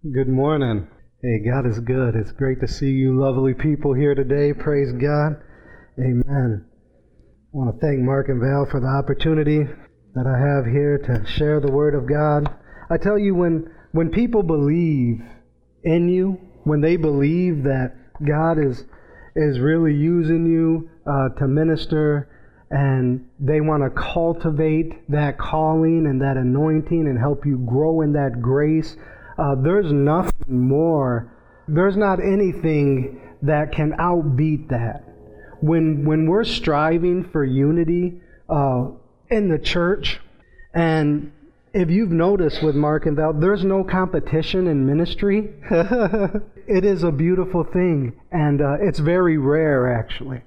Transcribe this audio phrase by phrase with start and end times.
[0.00, 0.86] Good morning.
[1.20, 2.14] Hey, God is good.
[2.14, 4.52] It's great to see you lovely people here today.
[4.52, 5.42] Praise God.
[5.98, 6.64] Amen.
[6.64, 9.64] I want to thank Mark and Val for the opportunity
[10.14, 12.48] that I have here to share the Word of God.
[12.88, 15.20] I tell you, when, when people believe
[15.82, 18.84] in you, when they believe that God is,
[19.34, 22.28] is really using you uh, to minister
[22.70, 28.12] and they want to cultivate that calling and that anointing and help you grow in
[28.12, 28.96] that grace,
[29.38, 31.32] uh, there's nothing more,
[31.68, 35.04] there's not anything that can outbeat that.
[35.60, 38.88] When, when we're striving for unity uh,
[39.30, 40.20] in the church,
[40.74, 41.32] and
[41.72, 45.54] if you've noticed with Mark and Val, there's no competition in ministry.
[45.70, 50.42] it is a beautiful thing, and uh, it's very rare, actually.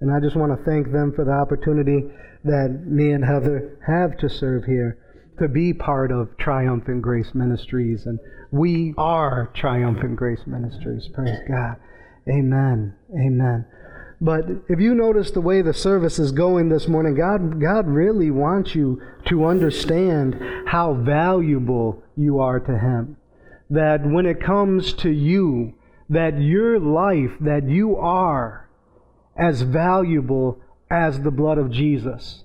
[0.00, 2.04] And I just want to thank them for the opportunity
[2.44, 4.98] that me and Heather have to serve here
[5.38, 8.06] to be part of Triumphant Grace Ministries.
[8.06, 8.18] And
[8.50, 11.08] we are Triumphant Grace Ministries.
[11.12, 11.76] Praise God.
[12.28, 12.94] Amen.
[13.12, 13.66] Amen.
[14.20, 18.30] But if you notice the way the service is going this morning, God, God really
[18.30, 23.16] wants you to understand how valuable you are to Him.
[23.68, 25.74] That when it comes to you,
[26.08, 28.68] that your life, that you are
[29.36, 32.43] as valuable as the blood of Jesus.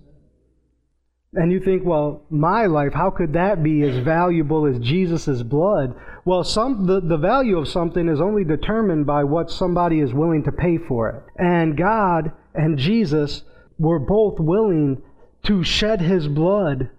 [1.33, 5.93] And you think, well, my life, how could that be as valuable as Jesus' blood?
[6.25, 10.43] Well, some, the, the value of something is only determined by what somebody is willing
[10.45, 11.23] to pay for it.
[11.37, 13.43] And God and Jesus
[13.77, 15.03] were both willing
[15.43, 16.89] to shed his blood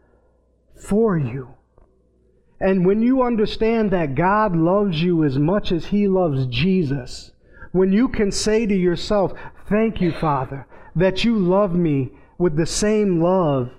[0.80, 1.48] for you.
[2.60, 7.32] And when you understand that God loves you as much as he loves Jesus,
[7.72, 9.32] when you can say to yourself,
[9.68, 13.70] Thank you, Father, that you love me with the same love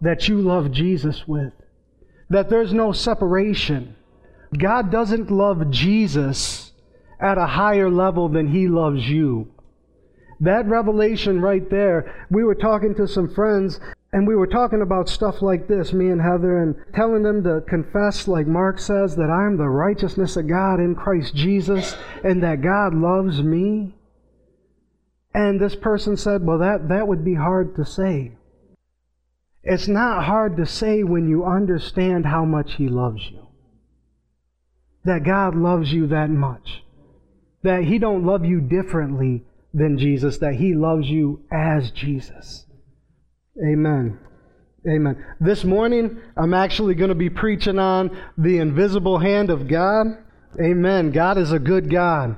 [0.00, 1.52] that you love Jesus with.
[2.30, 3.96] That there's no separation.
[4.56, 6.72] God doesn't love Jesus
[7.20, 9.48] at a higher level than he loves you.
[10.40, 13.80] That revelation right there, we were talking to some friends
[14.12, 17.62] and we were talking about stuff like this, me and Heather, and telling them to
[17.68, 22.40] confess, like Mark says, that I am the righteousness of God in Christ Jesus and
[22.42, 23.96] that God loves me.
[25.34, 28.36] And this person said, Well, that, that would be hard to say.
[29.64, 33.48] It's not hard to say when you understand how much He loves you.
[35.04, 36.82] That God loves you that much.
[37.62, 42.66] That He don't love you differently than Jesus, that He loves you as Jesus.
[43.58, 44.18] Amen.
[44.86, 45.24] Amen.
[45.40, 50.06] This morning, I'm actually going to be preaching on the invisible hand of God.
[50.62, 51.10] Amen.
[51.10, 52.36] God is a good God.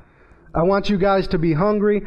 [0.55, 2.03] I want you guys to be hungry,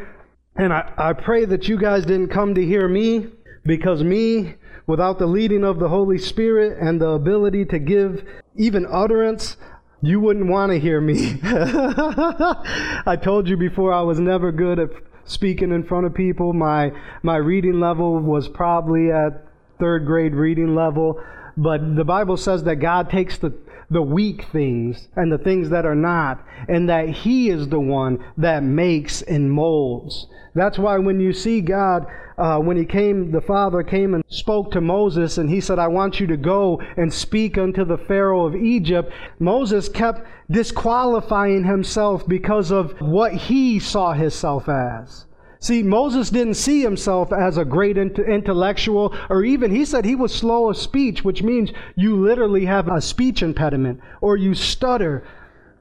[0.55, 3.27] and I, I pray that you guys didn't come to hear me
[3.65, 4.55] because me
[4.89, 9.55] without the leading of the Holy Spirit and the ability to give even utterance,
[10.01, 11.39] you wouldn't want to hear me.
[11.43, 14.89] I told you before I was never good at
[15.25, 16.53] speaking in front of people.
[16.53, 16.91] My
[17.21, 19.45] my reading level was probably at
[19.79, 21.21] third grade reading level,
[21.55, 23.53] but the Bible says that God takes the
[23.89, 28.23] the weak things and the things that are not, and that He is the one
[28.37, 30.27] that makes and molds.
[30.55, 32.05] That's why when you see God,
[32.37, 35.87] uh, when He came, the Father came and spoke to Moses, and He said, I
[35.87, 39.11] want you to go and speak unto the Pharaoh of Egypt.
[39.39, 45.25] Moses kept disqualifying himself because of what he saw himself as.
[45.61, 50.33] See, Moses didn't see himself as a great intellectual, or even he said he was
[50.33, 55.27] slow of speech, which means you literally have a speech impediment or you stutter.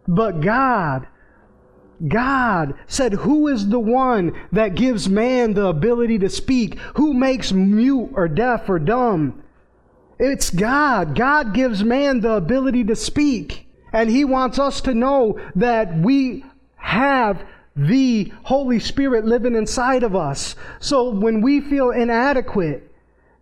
[0.08, 1.06] But God,
[2.06, 6.78] God said, Who is the one that gives man the ability to speak?
[6.96, 9.42] Who makes mute or deaf or dumb?
[10.18, 11.14] It's God.
[11.14, 13.68] God gives man the ability to speak.
[13.92, 16.44] And He wants us to know that we
[16.76, 17.44] have
[17.78, 20.56] the Holy Spirit living inside of us.
[20.80, 22.92] So when we feel inadequate,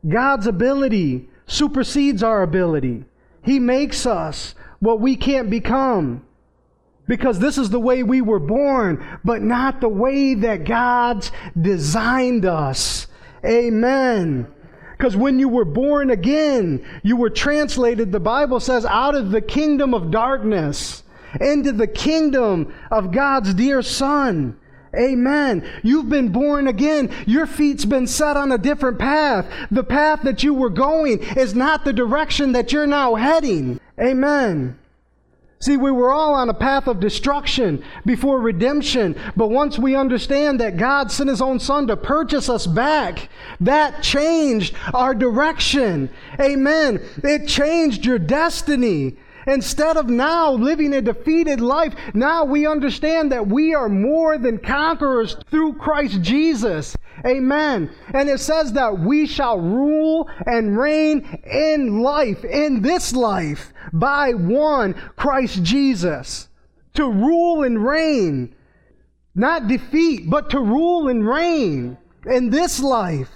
[0.06, 3.04] God's ability supersedes our ability.
[3.42, 6.22] He makes us what we can't become.
[7.08, 12.44] Because this is the way we were born, but not the way that God's designed
[12.44, 13.06] us.
[13.44, 14.48] Amen.
[14.98, 19.40] Because when you were born again, you were translated, the Bible says, out of the
[19.40, 21.04] kingdom of darkness
[21.40, 24.58] into the kingdom of God's dear Son.
[24.94, 25.68] Amen.
[25.82, 27.12] You've been born again.
[27.26, 29.46] Your feet's been set on a different path.
[29.70, 33.80] The path that you were going is not the direction that you're now heading.
[34.00, 34.78] Amen.
[35.58, 40.60] See, we were all on a path of destruction before redemption, but once we understand
[40.60, 43.30] that God sent His own Son to purchase us back,
[43.60, 46.10] that changed our direction.
[46.38, 47.00] Amen.
[47.24, 49.16] It changed your destiny.
[49.46, 54.58] Instead of now living a defeated life, now we understand that we are more than
[54.58, 56.96] conquerors through Christ Jesus.
[57.24, 57.90] Amen.
[58.12, 64.32] And it says that we shall rule and reign in life, in this life, by
[64.32, 66.48] one Christ Jesus.
[66.94, 68.54] To rule and reign.
[69.34, 73.30] Not defeat, but to rule and reign in this life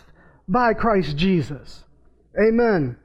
[0.49, 1.85] by Christ Jesus.
[2.41, 2.97] Amen.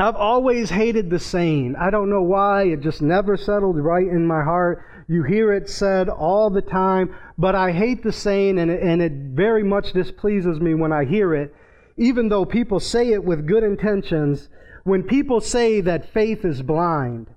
[0.00, 1.76] I've always hated the saying.
[1.76, 2.64] I don't know why.
[2.64, 4.84] It just never settled right in my heart.
[5.08, 9.00] You hear it said all the time, but I hate the saying, and it, and
[9.00, 11.54] it very much displeases me when I hear it,
[11.96, 14.48] even though people say it with good intentions.
[14.84, 17.28] When people say that faith is blind,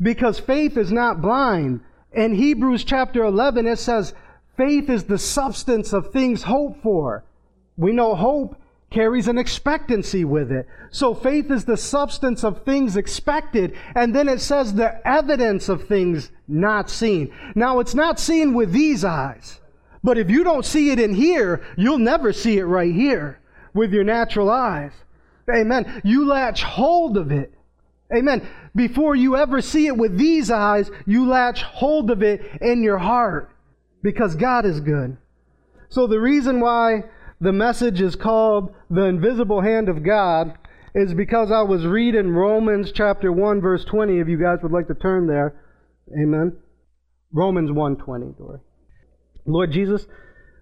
[0.00, 1.80] because faith is not blind.
[2.12, 4.14] In Hebrews chapter 11, it says,
[4.56, 7.24] faith is the substance of things hoped for.
[7.76, 8.56] We know hope
[8.92, 10.66] carries an expectancy with it.
[10.90, 15.88] So faith is the substance of things expected, and then it says the evidence of
[15.88, 17.32] things not seen.
[17.54, 19.60] Now it's not seen with these eyes,
[20.04, 23.40] but if you don't see it in here, you'll never see it right here
[23.74, 24.92] with your natural eyes.
[25.52, 26.02] Amen.
[26.04, 27.52] You latch hold of it.
[28.14, 28.46] Amen.
[28.74, 32.98] Before you ever see it with these eyes, you latch hold of it in your
[32.98, 33.50] heart
[34.02, 35.16] because God is good.
[35.88, 37.04] So the reason why
[37.42, 40.56] the message is called The Invisible Hand of God
[40.94, 44.86] is because I was reading Romans chapter 1 verse 20 if you guys would like
[44.86, 45.60] to turn there.
[46.16, 46.56] Amen.
[47.32, 48.60] Romans 1:20, Dory.
[49.44, 50.06] Lord Jesus,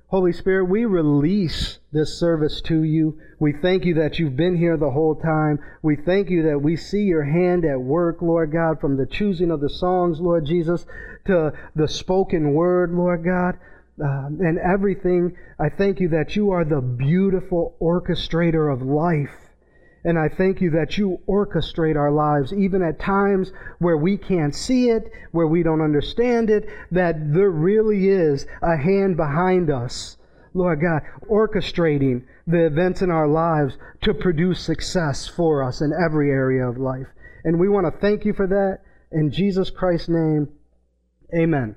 [0.06, 3.18] Holy Spirit, we release this service to you.
[3.38, 5.58] We thank you that you've been here the whole time.
[5.82, 9.50] We thank you that we see your hand at work, Lord God, from the choosing
[9.50, 10.86] of the songs, Lord Jesus,
[11.26, 13.58] to the spoken word, Lord God
[14.02, 15.36] um, and everything.
[15.58, 19.50] I thank you that you are the beautiful orchestrator of life.
[20.02, 24.54] And I thank you that you orchestrate our lives, even at times where we can't
[24.54, 30.16] see it, where we don't understand it, that there really is a hand behind us,
[30.54, 36.30] Lord God, orchestrating the events in our lives to produce success for us in every
[36.30, 37.06] area of life.
[37.44, 38.78] And we want to thank you for that.
[39.12, 40.48] In Jesus Christ's name,
[41.36, 41.76] amen.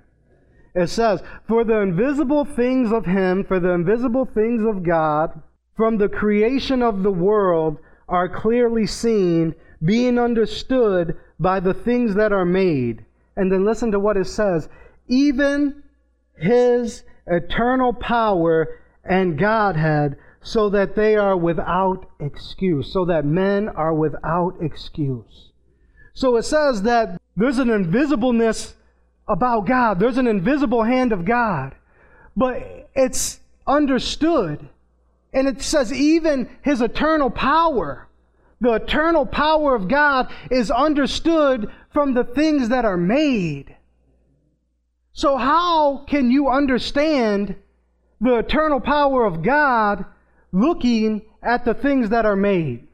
[0.76, 5.42] It says, For the invisible things of Him, for the invisible things of God,
[5.76, 7.78] from the creation of the world,
[8.08, 13.06] are clearly seen, being understood by the things that are made.
[13.36, 14.70] And then listen to what it says
[15.08, 15.84] even
[16.38, 23.94] His eternal power and Godhead, so that they are without excuse, so that men are
[23.94, 25.52] without excuse.
[26.14, 28.74] So it says that there's an invisibleness
[29.28, 30.00] about God.
[30.00, 31.76] There's an invisible hand of God,
[32.36, 34.68] but it's understood.
[35.34, 38.08] And it says, even his eternal power,
[38.62, 43.76] the eternal power of God is understood from the things that are made.
[45.14, 47.56] So, how can you understand
[48.20, 50.06] the eternal power of God
[50.52, 52.88] looking at the things that are made?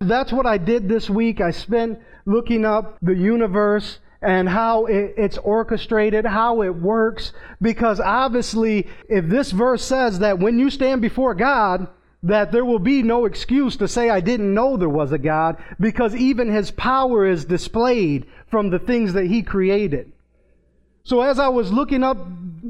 [0.00, 1.40] That's what I did this week.
[1.40, 7.32] I spent looking up the universe and how it, it's orchestrated, how it works.
[7.60, 11.88] Because obviously, if this verse says that when you stand before God,
[12.22, 15.62] that there will be no excuse to say, I didn't know there was a God,
[15.78, 20.10] because even His power is displayed from the things that He created.
[21.02, 22.16] So as I was looking up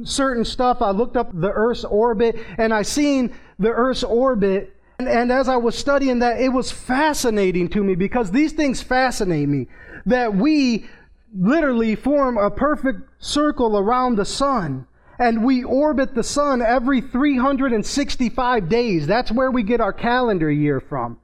[0.02, 5.09] certain stuff, I looked up the Earth's orbit, and I seen the Earth's orbit and,
[5.09, 9.49] and, as I was studying that, it was fascinating to me because these things fascinate
[9.49, 9.67] me.
[10.07, 10.87] That we
[11.35, 14.87] literally form a perfect circle around the sun.
[15.19, 19.07] And we orbit the sun every 365 days.
[19.07, 21.19] That's where we get our calendar year from.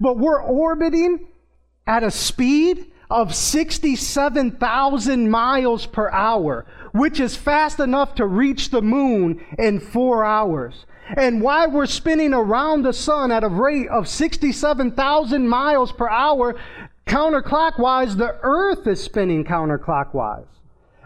[0.00, 1.28] But we're orbiting
[1.86, 8.82] at a speed of 67,000 miles per hour, which is fast enough to reach the
[8.82, 10.86] moon in four hours.
[11.16, 16.56] And why we're spinning around the sun at a rate of 67,000 miles per hour,
[17.06, 20.46] counterclockwise, the earth is spinning counterclockwise.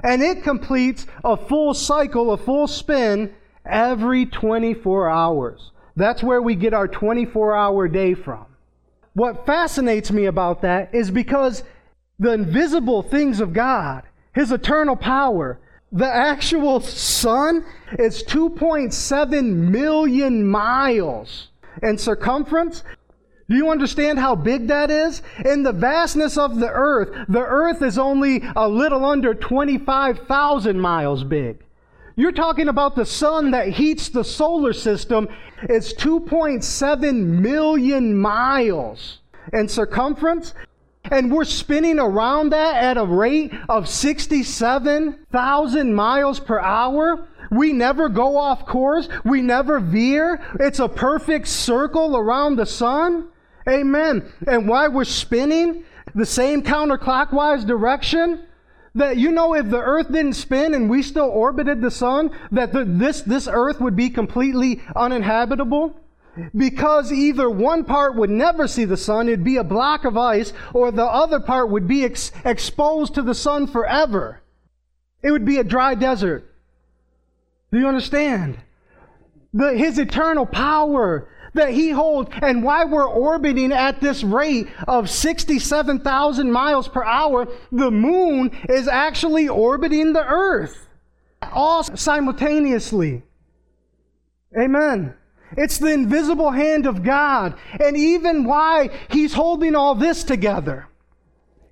[0.03, 3.35] And it completes a full cycle, a full spin
[3.67, 5.71] every 24 hours.
[5.97, 8.47] That's where we get our 24 hour day from.
[9.13, 11.63] What fascinates me about that is because
[12.19, 14.05] the invisible things of God,
[14.35, 15.59] His eternal power,
[15.93, 17.67] the actual sun
[17.99, 21.49] is 2.7 million miles
[21.83, 22.85] in circumference
[23.51, 25.23] do you understand how big that is?
[25.45, 31.25] In the vastness of the earth, the earth is only a little under 25,000 miles
[31.25, 31.65] big.
[32.15, 35.27] You're talking about the sun that heats the solar system.
[35.63, 39.19] It's 2.7 million miles
[39.53, 40.55] in circumference.
[41.11, 47.27] And we're spinning around that at a rate of 67,000 miles per hour.
[47.51, 49.09] We never go off course.
[49.25, 50.41] We never veer.
[50.61, 53.27] It's a perfect circle around the sun.
[53.69, 54.31] Amen.
[54.47, 58.47] And why we're spinning the same counterclockwise direction,
[58.95, 62.73] that you know if the earth didn't spin and we still orbited the sun, that
[62.73, 65.95] the, this, this earth would be completely uninhabitable?
[66.57, 70.53] Because either one part would never see the sun, it'd be a block of ice,
[70.73, 74.41] or the other part would be ex- exposed to the sun forever.
[75.23, 76.55] It would be a dry desert.
[77.73, 78.59] Do you understand?
[79.53, 85.11] The, his eternal power that he holds and why we're orbiting at this rate of
[85.11, 90.89] 67,000 miles per hour, the moon is actually orbiting the earth
[91.53, 93.23] all simultaneously.
[94.59, 95.15] Amen.
[95.57, 97.55] It's the invisible hand of God.
[97.81, 100.89] And even why He's holding all this together.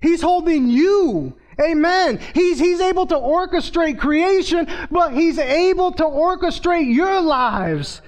[0.01, 1.37] He's holding you.
[1.61, 2.19] Amen.
[2.33, 8.01] He's, he's able to orchestrate creation, but He's able to orchestrate your lives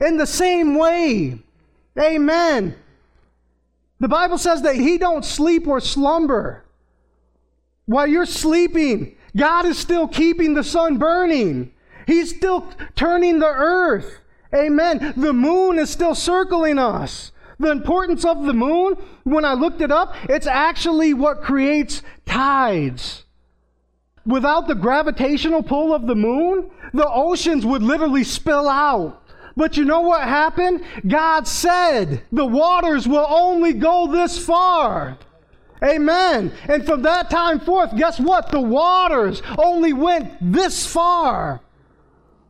[0.00, 1.38] in the same way.
[1.98, 2.76] Amen.
[4.00, 6.64] The Bible says that He don't sleep or slumber.
[7.86, 11.72] While you're sleeping, God is still keeping the sun burning.
[12.06, 14.18] He's still turning the earth.
[14.54, 15.14] Amen.
[15.16, 17.32] The moon is still circling us.
[17.58, 23.24] The importance of the moon, when I looked it up, it's actually what creates tides.
[24.24, 29.27] Without the gravitational pull of the moon, the oceans would literally spill out.
[29.58, 30.84] But you know what happened?
[31.04, 35.18] God said the waters will only go this far.
[35.82, 36.52] Amen.
[36.68, 38.52] And from that time forth, guess what?
[38.52, 41.60] The waters only went this far.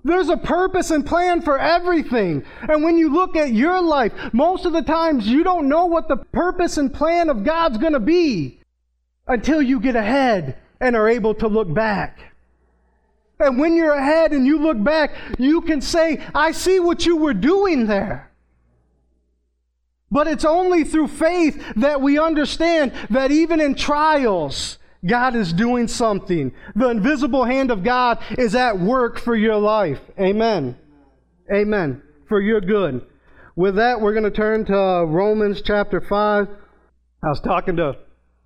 [0.04, 2.44] There's a purpose and plan for everything.
[2.68, 6.08] And when you look at your life, most of the times you don't know what
[6.08, 8.60] the purpose and plan of God's going to be
[9.26, 12.20] until you get ahead and are able to look back.
[13.40, 17.16] And when you're ahead and you look back, you can say, I see what you
[17.16, 18.30] were doing there.
[20.10, 25.86] But it's only through faith that we understand that even in trials, God is doing
[25.86, 26.52] something.
[26.74, 30.00] The invisible hand of God is at work for your life.
[30.18, 30.76] Amen.
[31.52, 32.02] Amen.
[32.28, 33.06] For your good.
[33.54, 36.48] With that, we're going to turn to uh, Romans chapter 5.
[37.22, 37.96] I was talking to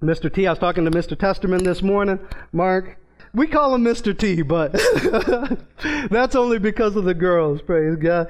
[0.02, 0.32] Mr.
[0.32, 0.46] T.
[0.46, 1.16] I was talking to Mr.
[1.16, 2.18] Testerman this morning.
[2.52, 2.98] Mark,
[3.34, 4.16] we call him Mr.
[4.16, 4.72] T, but
[6.10, 8.26] that's only because of the girls, praise God.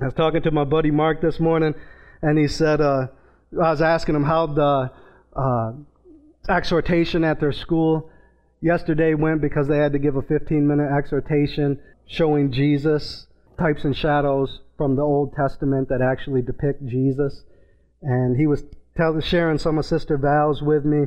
[0.00, 1.74] I was talking to my buddy Mark this morning,
[2.20, 3.08] and he said, uh,
[3.52, 4.90] I was asking him how the
[5.34, 5.72] uh,
[6.48, 8.10] exhortation at their school
[8.60, 13.26] yesterday went because they had to give a 15 minute exhortation showing Jesus,
[13.58, 17.42] types and shadows from the Old Testament that actually depict Jesus.
[18.02, 18.64] And he was
[18.96, 21.06] telling, sharing some of Sister Val's with me,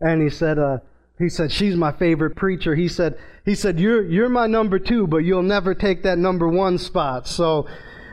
[0.00, 0.78] and he said, uh,
[1.18, 2.74] he said, She's my favorite preacher.
[2.74, 6.48] He said, he said, You're you're my number two, but you'll never take that number
[6.48, 7.28] one spot.
[7.28, 7.66] So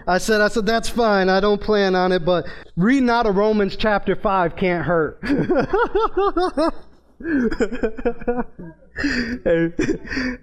[0.08, 1.30] I said, I said, that's fine.
[1.30, 5.20] I don't plan on it, but reading out of Romans chapter five can't hurt.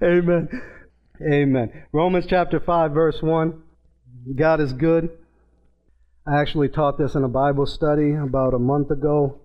[0.03, 0.49] Amen.
[1.23, 1.85] Amen.
[1.93, 3.63] Romans chapter 5, verse 1.
[4.37, 5.09] God is good.
[6.27, 9.41] I actually taught this in a Bible study about a month ago.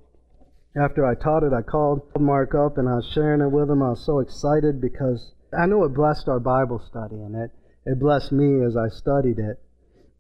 [0.76, 3.84] After I taught it, I called Mark up and I was sharing it with him.
[3.84, 7.52] I was so excited because I know it blessed our Bible study and it,
[7.86, 9.60] it blessed me as I studied it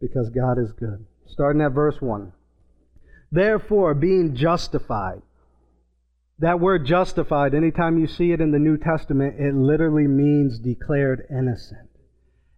[0.02, 1.06] because God is good.
[1.26, 2.34] Starting at verse 1.
[3.32, 5.22] Therefore, being justified.
[6.40, 11.28] That word justified, anytime you see it in the New Testament, it literally means declared
[11.30, 11.88] innocent.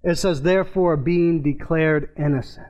[0.01, 2.67] It says, therefore, being declared innocent.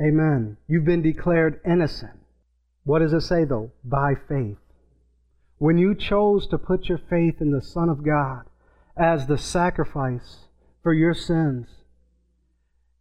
[0.00, 0.56] Amen.
[0.68, 2.21] You've been declared innocent.
[2.84, 3.70] What does it say though?
[3.84, 4.58] By faith.
[5.58, 8.44] When you chose to put your faith in the Son of God
[8.96, 10.46] as the sacrifice
[10.82, 11.68] for your sins,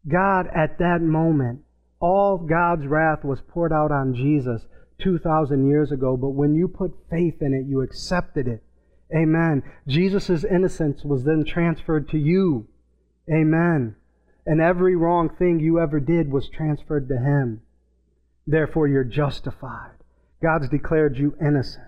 [0.08, 1.62] God at that moment,
[2.00, 4.66] all God's wrath was poured out on Jesus
[5.00, 8.64] 2,000 years ago, but when you put faith in it, you accepted it.
[9.16, 9.64] Amen.
[9.88, 12.68] Jesus' innocence was then transferred to you.
[13.32, 13.96] Amen.
[14.46, 17.62] And every wrong thing you ever did was transferred to Him.
[18.52, 19.92] Therefore, you're justified.
[20.44, 21.88] God's declared you innocent.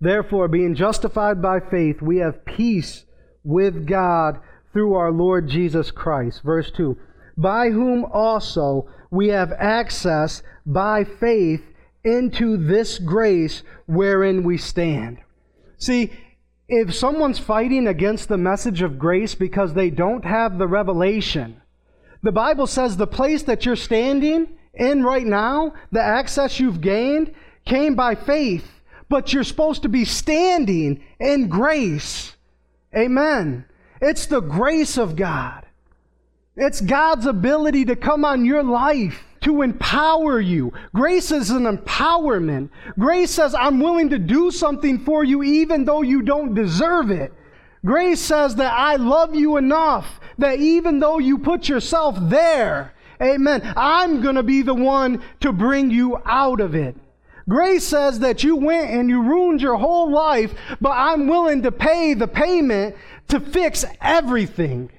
[0.00, 3.04] Therefore, being justified by faith, we have peace
[3.44, 4.40] with God
[4.72, 6.42] through our Lord Jesus Christ.
[6.42, 6.98] Verse 2
[7.36, 11.62] By whom also we have access by faith
[12.02, 15.18] into this grace wherein we stand.
[15.78, 16.10] See,
[16.68, 21.62] if someone's fighting against the message of grace because they don't have the revelation,
[22.24, 27.34] the Bible says the place that you're standing in right now, the access you've gained,
[27.64, 28.66] came by faith,
[29.08, 32.36] but you're supposed to be standing in grace.
[32.96, 33.64] Amen.
[34.00, 35.66] It's the grace of God.
[36.56, 40.72] It's God's ability to come on your life to empower you.
[40.94, 42.70] Grace is an empowerment.
[42.98, 47.32] Grace says, I'm willing to do something for you even though you don't deserve it.
[47.84, 52.92] Grace says that I love you enough that even though you put yourself there,
[53.22, 56.96] amen, I'm going to be the one to bring you out of it.
[57.48, 61.70] Grace says that you went and you ruined your whole life, but I'm willing to
[61.70, 62.96] pay the payment
[63.28, 64.90] to fix everything.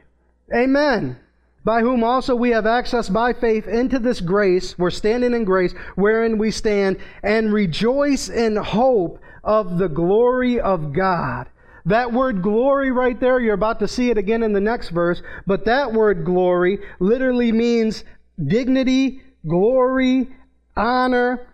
[0.56, 1.18] Amen.
[1.66, 5.74] By whom also we have access by faith into this grace, we're standing in grace,
[5.96, 11.50] wherein we stand, and rejoice in hope of the glory of God.
[11.88, 15.22] That word glory right there, you're about to see it again in the next verse,
[15.46, 18.03] but that word glory literally means
[18.46, 20.27] dignity, glory,
[20.75, 21.48] honor.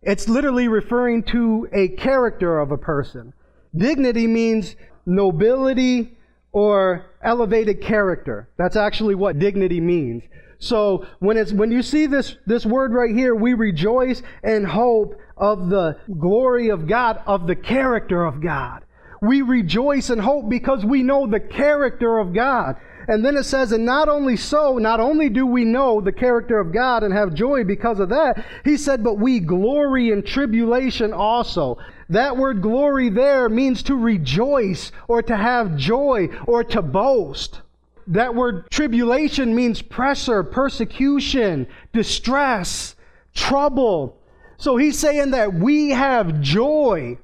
[0.00, 3.32] It's literally referring to a character of a person.
[3.76, 6.16] Dignity means nobility
[6.52, 8.48] or elevated character.
[8.58, 10.22] That's actually what dignity means.
[10.60, 15.16] So when it's when you see this this word right here, we rejoice and hope
[15.36, 18.84] of the glory of God, of the character of God.
[19.20, 22.76] We rejoice and hope because we know the character of God.
[23.08, 26.58] And then it says, and not only so, not only do we know the character
[26.58, 31.14] of God and have joy because of that, he said, but we glory in tribulation
[31.14, 31.78] also.
[32.10, 37.62] That word glory there means to rejoice or to have joy or to boast.
[38.06, 42.94] That word tribulation means pressure, persecution, distress,
[43.34, 44.18] trouble.
[44.58, 47.18] So he's saying that we have joy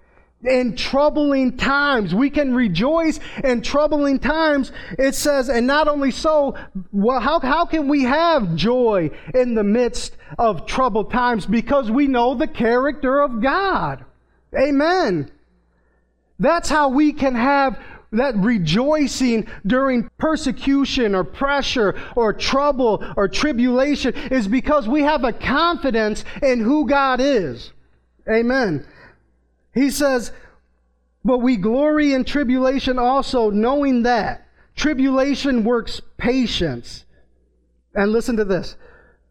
[0.45, 2.15] in troubling times.
[2.15, 4.73] We can rejoice in troubling times.
[4.99, 6.57] It says, and not only so,
[6.93, 11.47] well, how, how can we have joy in the midst of troubled times?
[11.47, 14.05] Because we know the character of God.
[14.57, 15.31] Amen.
[16.39, 17.79] That's how we can have
[18.13, 25.33] that rejoicing during persecution or pressure or trouble or tribulation is because we have a
[25.33, 27.73] confidence in who God is.
[28.31, 28.87] Amen.
[29.75, 30.33] He says,
[31.25, 37.05] But we glory in tribulation also, knowing that tribulation works patience.
[37.95, 38.77] And listen to this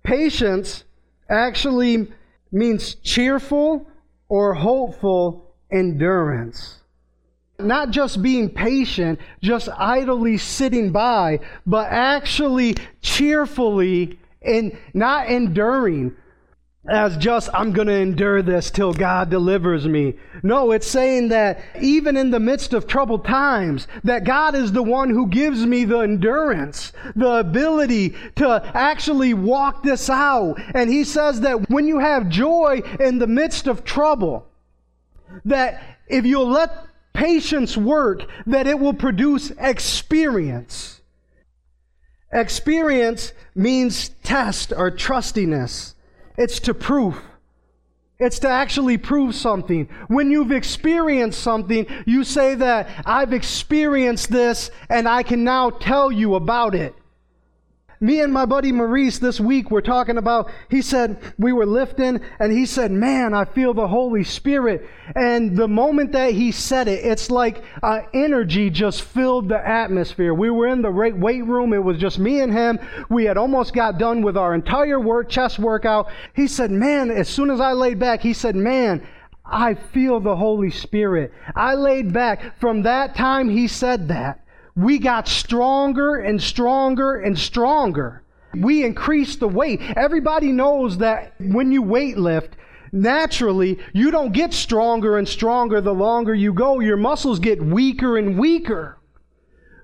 [0.03, 0.83] patience
[1.29, 2.11] actually
[2.51, 3.87] means cheerful
[4.29, 6.79] or hopeful endurance.
[7.59, 16.15] Not just being patient, just idly sitting by, but actually cheerfully and not enduring,
[16.89, 20.15] as just, I'm going to endure this till God delivers me.
[20.41, 24.83] No, it's saying that even in the midst of troubled times, that God is the
[24.83, 30.55] one who gives me the endurance, the ability to actually walk this out.
[30.75, 34.45] And He says that when you have joy in the midst of trouble,
[35.45, 40.99] that if you'll let patience work, that it will produce experience.
[42.33, 45.92] Experience means test or trustiness.
[46.37, 47.21] It's to prove.
[48.19, 49.89] It's to actually prove something.
[50.07, 56.11] When you've experienced something, you say that I've experienced this and I can now tell
[56.11, 56.95] you about it.
[58.03, 62.19] Me and my buddy Maurice this week were talking about, he said, we were lifting,
[62.37, 64.85] and he said, Man, I feel the Holy Spirit.
[65.15, 70.33] And the moment that he said it, it's like uh, energy just filled the atmosphere.
[70.33, 72.77] We were in the weight room, it was just me and him.
[73.09, 76.09] We had almost got done with our entire work, chest workout.
[76.35, 79.07] He said, Man, as soon as I laid back, he said, Man,
[79.45, 81.31] I feel the Holy Spirit.
[81.55, 82.59] I laid back.
[82.59, 84.42] From that time, he said that
[84.75, 88.23] we got stronger and stronger and stronger.
[88.55, 89.81] We increased the weight.
[89.81, 92.55] Everybody knows that when you weight lift,
[92.91, 96.79] naturally, you don't get stronger and stronger the longer you go.
[96.79, 98.97] Your muscles get weaker and weaker.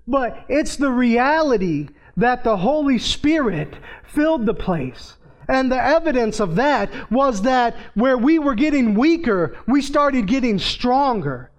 [0.08, 5.16] But it's the reality that the Holy Spirit filled the place.
[5.48, 10.60] And the evidence of that was that where we were getting weaker, we started getting
[10.60, 11.50] stronger.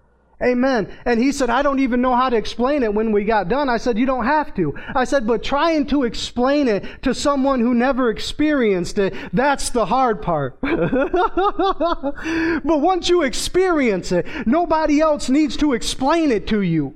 [0.42, 0.90] Amen.
[1.04, 3.68] And he said, I don't even know how to explain it when we got done.
[3.68, 4.74] I said, You don't have to.
[4.94, 9.84] I said, But trying to explain it to someone who never experienced it, that's the
[9.84, 10.58] hard part.
[10.62, 10.72] but
[12.64, 16.94] once you experience it, nobody else needs to explain it to you.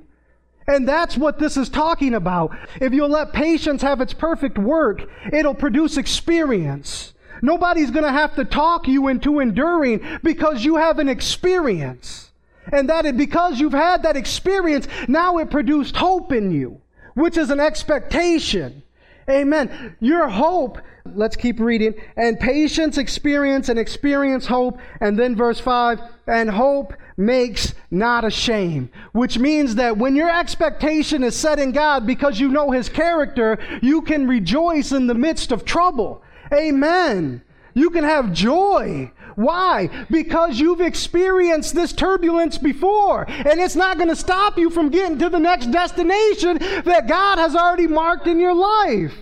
[0.67, 2.57] And that's what this is talking about.
[2.81, 7.13] If you'll let patience have its perfect work, it'll produce experience.
[7.43, 12.24] Nobody's going to have to talk you into enduring because you have an experience.
[12.71, 16.81] And that it, because you've had that experience, now it produced hope in you,
[17.13, 18.83] which is an expectation.
[19.29, 19.95] Amen.
[19.99, 20.77] Your hope,
[21.15, 24.79] let's keep reading, and patience, experience, and experience hope.
[25.01, 28.89] And then verse 5, and hope makes not ashamed.
[29.13, 33.57] Which means that when your expectation is set in God because you know His character,
[33.81, 36.21] you can rejoice in the midst of trouble.
[36.53, 37.41] Amen.
[37.73, 39.11] You can have joy.
[39.35, 39.89] Why?
[40.09, 43.25] Because you've experienced this turbulence before.
[43.29, 47.37] And it's not going to stop you from getting to the next destination that God
[47.37, 49.13] has already marked in your life.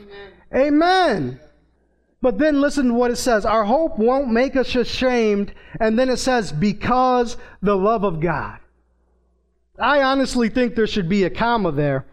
[0.55, 1.39] Amen.
[2.21, 3.45] But then listen to what it says.
[3.45, 5.53] Our hope won't make us ashamed.
[5.79, 8.59] And then it says, because the love of God.
[9.79, 12.05] I honestly think there should be a comma there,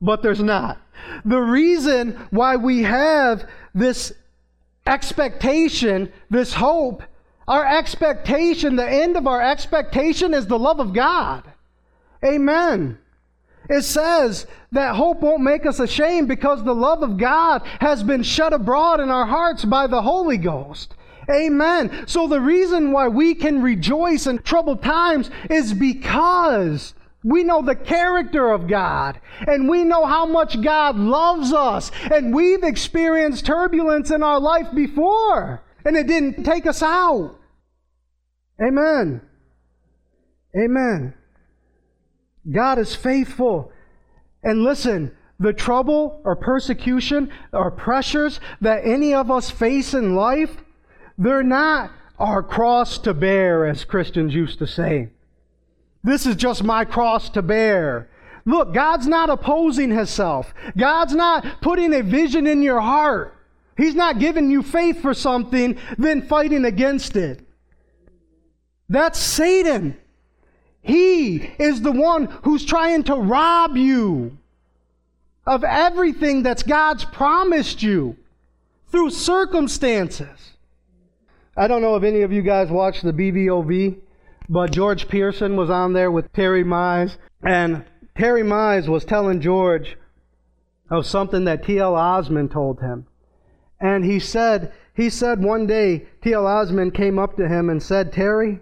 [0.00, 0.80] but there's not.
[1.24, 4.12] The reason why we have this
[4.86, 7.02] expectation, this hope,
[7.46, 11.44] our expectation, the end of our expectation is the love of God.
[12.24, 12.98] Amen.
[13.68, 18.22] It says that hope won't make us ashamed because the love of God has been
[18.22, 20.94] shed abroad in our hearts by the Holy Ghost.
[21.30, 22.04] Amen.
[22.06, 27.74] So the reason why we can rejoice in troubled times is because we know the
[27.74, 34.10] character of God and we know how much God loves us and we've experienced turbulence
[34.10, 37.38] in our life before and it didn't take us out.
[38.60, 39.20] Amen.
[40.56, 41.14] Amen.
[42.50, 43.72] God is faithful.
[44.42, 50.56] And listen, the trouble or persecution or pressures that any of us face in life,
[51.18, 55.10] they're not our cross to bear, as Christians used to say.
[56.04, 58.08] This is just my cross to bear.
[58.44, 60.54] Look, God's not opposing Himself.
[60.76, 63.33] God's not putting a vision in your heart.
[63.76, 67.46] He's not giving you faith for something, then fighting against it.
[68.88, 69.96] That's Satan.
[70.82, 74.36] He is the one who's trying to rob you
[75.46, 78.16] of everything that's God's promised you
[78.88, 80.52] through circumstances.
[81.56, 84.00] I don't know if any of you guys watched the BVOV.
[84.48, 87.84] But George Pearson was on there with Terry Mize, and
[88.16, 89.96] Terry Mize was telling George
[90.90, 91.94] of something that T.L.
[91.94, 93.06] Osborn told him.
[93.80, 96.90] And he said, he said one day, T.L.
[96.92, 98.60] Came up to him and said, Terry,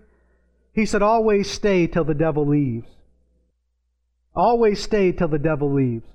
[0.72, 2.88] he said, always stay till the devil leaves.
[4.34, 6.06] Always stay till the devil leaves.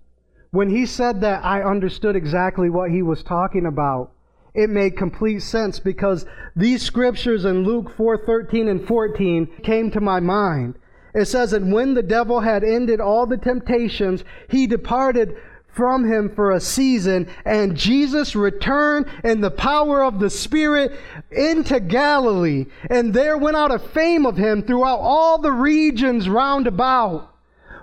[0.52, 4.12] When he said that, I understood exactly what he was talking about
[4.58, 10.20] it made complete sense because these scriptures in Luke 4:13 and 14 came to my
[10.20, 10.80] mind.
[11.14, 15.36] It says, "And when the devil had ended all the temptations, he departed
[15.78, 20.92] from him for a season, and Jesus returned in the power of the Spirit
[21.32, 26.68] into Galilee, and there went out a fame of him throughout all the regions round
[26.68, 27.30] about."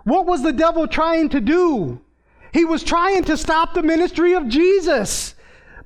[0.02, 2.00] What was the devil trying to do?
[2.52, 5.34] He was trying to stop the ministry of Jesus.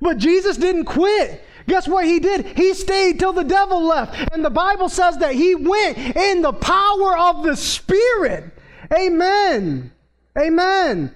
[0.00, 1.44] But Jesus didn't quit.
[1.66, 2.46] Guess what he did?
[2.56, 4.32] He stayed till the devil left.
[4.32, 8.44] And the Bible says that he went in the power of the Spirit.
[8.92, 9.92] Amen.
[10.38, 11.12] Amen.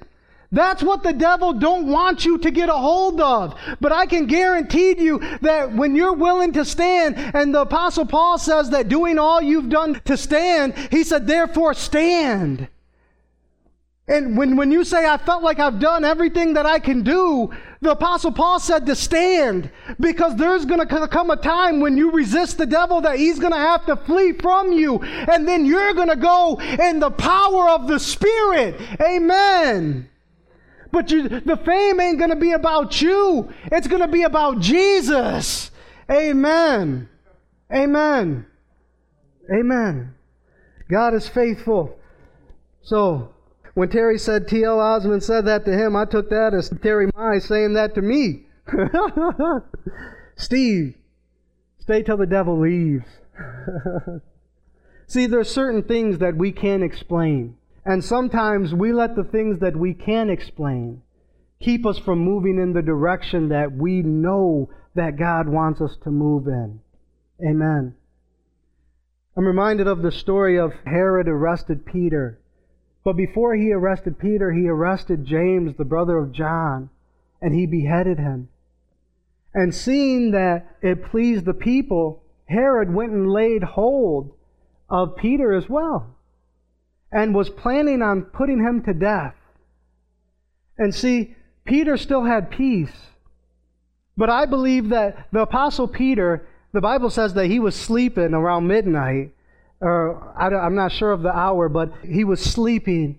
[0.52, 3.58] That's what the devil don't want you to get a hold of.
[3.80, 8.36] But I can guarantee you that when you're willing to stand, and the apostle Paul
[8.36, 12.68] says that doing all you've done to stand, he said, therefore stand.
[14.08, 17.50] And when, when you say, I felt like I've done everything that I can do,
[17.80, 22.10] the Apostle Paul said to stand because there's going to come a time when you
[22.10, 25.00] resist the devil that he's going to have to flee from you.
[25.02, 28.80] And then you're going to go in the power of the Spirit.
[29.00, 30.08] Amen.
[30.92, 34.60] But you, the fame ain't going to be about you, it's going to be about
[34.60, 35.70] Jesus.
[36.10, 37.08] Amen.
[37.74, 38.46] Amen.
[39.50, 40.14] Amen.
[40.90, 41.98] God is faithful.
[42.82, 43.34] So,
[43.74, 44.78] when Terry said T.L.
[44.78, 48.46] Osborn said that to him, I took that as Terry Mize saying that to me.
[50.36, 50.96] Steve,
[51.78, 53.06] stay till the devil leaves.
[55.06, 57.56] See, there's certain things that we can't explain.
[57.84, 61.02] And sometimes we let the things that we can explain
[61.60, 66.10] keep us from moving in the direction that we know that God wants us to
[66.10, 66.80] move in.
[67.44, 67.94] Amen.
[69.36, 72.38] I'm reminded of the story of Herod arrested Peter
[73.04, 76.90] but before he arrested Peter, he arrested James, the brother of John,
[77.40, 78.48] and he beheaded him.
[79.52, 84.32] And seeing that it pleased the people, Herod went and laid hold
[84.88, 86.16] of Peter as well
[87.12, 89.34] and was planning on putting him to death.
[90.78, 92.92] And see, Peter still had peace.
[94.16, 98.66] But I believe that the Apostle Peter, the Bible says that he was sleeping around
[98.66, 99.32] midnight
[99.82, 103.18] or I'm not sure of the hour, but he was sleeping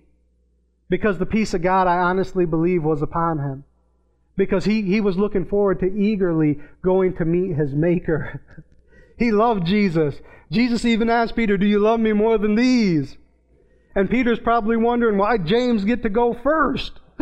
[0.88, 3.64] because the peace of God, I honestly believe, was upon him.
[4.36, 8.40] because he, he was looking forward to eagerly going to meet his Maker.
[9.18, 10.16] he loved Jesus.
[10.50, 13.16] Jesus even asked Peter, Do you love me more than these?
[13.94, 17.00] And Peter's probably wondering why James get to go first.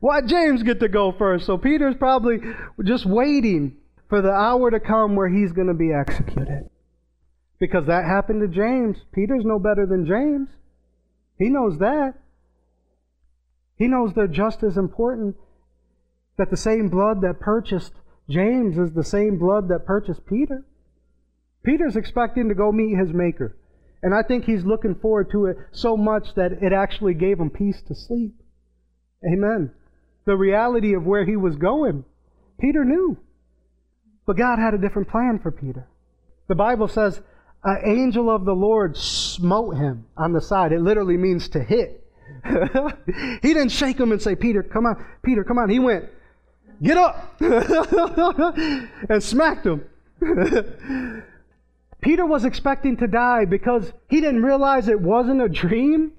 [0.00, 1.46] why James get to go first?
[1.46, 2.38] So Peter's probably
[2.84, 3.76] just waiting
[4.08, 6.68] for the hour to come where he's going to be executed.
[7.58, 8.98] Because that happened to James.
[9.12, 10.48] Peter's no better than James.
[11.38, 12.14] He knows that.
[13.76, 15.36] He knows they're just as important.
[16.36, 17.94] That the same blood that purchased
[18.28, 20.64] James is the same blood that purchased Peter.
[21.62, 23.56] Peter's expecting to go meet his Maker.
[24.06, 27.50] And I think he's looking forward to it so much that it actually gave him
[27.50, 28.36] peace to sleep.
[29.26, 29.72] Amen.
[30.26, 32.04] The reality of where he was going,
[32.60, 33.16] Peter knew.
[34.24, 35.88] But God had a different plan for Peter.
[36.46, 37.20] The Bible says,
[37.64, 40.70] an angel of the Lord smote him on the side.
[40.70, 42.08] It literally means to hit.
[42.44, 45.68] he didn't shake him and say, Peter, come on, Peter, come on.
[45.68, 46.04] He went,
[46.80, 49.84] get up, and smacked him.
[52.06, 56.12] Peter was expecting to die because he didn't realize it wasn't a dream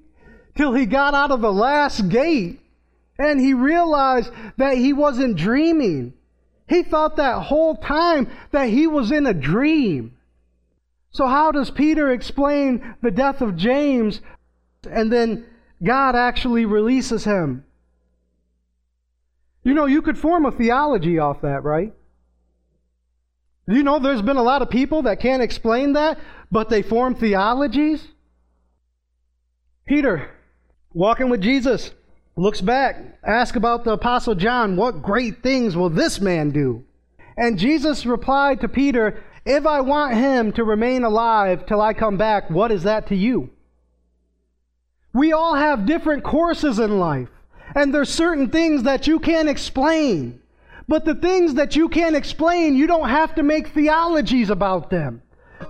[0.54, 2.60] till he got out of the last gate
[3.18, 6.12] and he realized that he wasn't dreaming.
[6.68, 10.14] He thought that whole time that he was in a dream.
[11.10, 14.20] So, how does Peter explain the death of James
[14.84, 15.46] and then
[15.82, 17.64] God actually releases him?
[19.64, 21.94] You know, you could form a theology off that, right?
[23.68, 26.18] You know, there's been a lot of people that can't explain that,
[26.50, 28.08] but they form theologies.
[29.86, 30.30] Peter,
[30.94, 31.90] walking with Jesus,
[32.34, 36.84] looks back, asks about the Apostle John, what great things will this man do?
[37.36, 42.16] And Jesus replied to Peter, If I want him to remain alive till I come
[42.16, 43.50] back, what is that to you?
[45.12, 47.28] We all have different courses in life,
[47.74, 50.40] and there's certain things that you can't explain.
[50.88, 55.22] But the things that you can't explain, you don't have to make theologies about them.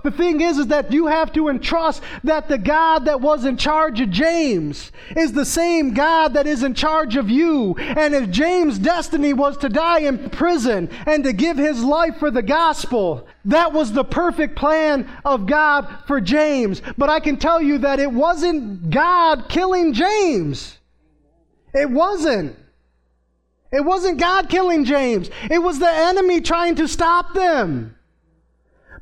[0.03, 3.57] The thing is, is that you have to entrust that the God that was in
[3.57, 7.75] charge of James is the same God that is in charge of you.
[7.77, 12.31] And if James' destiny was to die in prison and to give his life for
[12.31, 16.81] the gospel, that was the perfect plan of God for James.
[16.97, 20.77] But I can tell you that it wasn't God killing James.
[21.73, 22.55] It wasn't.
[23.71, 25.29] It wasn't God killing James.
[25.49, 27.95] It was the enemy trying to stop them.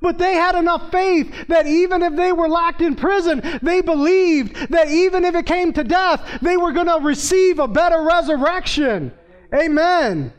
[0.02, 4.70] But they had enough faith that even if they were locked in prison, they believed
[4.70, 9.12] that even if it came to death, they were going to receive a better resurrection.
[9.54, 10.34] Amen.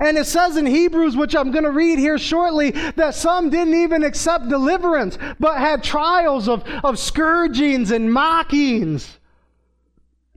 [0.00, 3.74] And it says in Hebrews, which I'm going to read here shortly, that some didn't
[3.74, 9.18] even accept deliverance, but had trials of, of scourgings and mockings.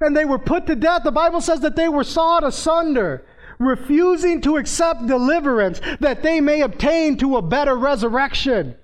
[0.01, 1.03] And they were put to death.
[1.03, 3.25] The Bible says that they were sawed asunder
[3.59, 8.75] refusing to accept deliverance that they may obtain to a better resurrection.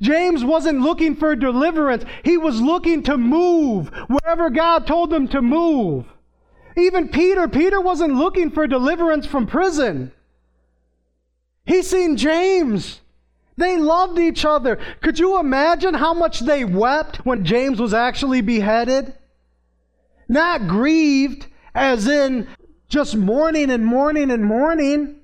[0.00, 2.04] James wasn't looking for deliverance.
[2.24, 6.06] He was looking to move wherever God told him to move.
[6.76, 10.12] Even Peter, Peter wasn't looking for deliverance from prison.
[11.66, 13.00] He seen James.
[13.56, 14.78] They loved each other.
[15.02, 19.12] Could you imagine how much they wept when James was actually beheaded?
[20.30, 22.46] Not grieved, as in
[22.88, 25.16] just mourning and mourning and mourning.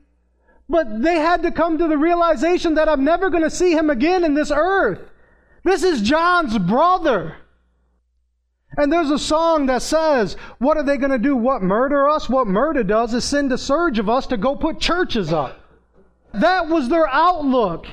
[0.69, 3.89] But they had to come to the realization that I'm never going to see him
[3.89, 4.99] again in this earth.
[5.63, 7.37] This is John's brother.
[8.77, 11.37] And there's a song that says, What are they going to do?
[11.37, 12.29] What murder us?
[12.29, 15.61] What murder does is send a surge of us to go put churches up.
[16.35, 17.87] That was their outlook.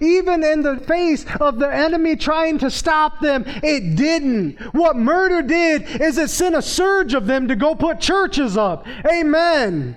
[0.00, 4.58] Even in the face of the enemy trying to stop them, it didn't.
[4.74, 8.86] What murder did is it sent a surge of them to go put churches up.
[9.10, 9.96] Amen.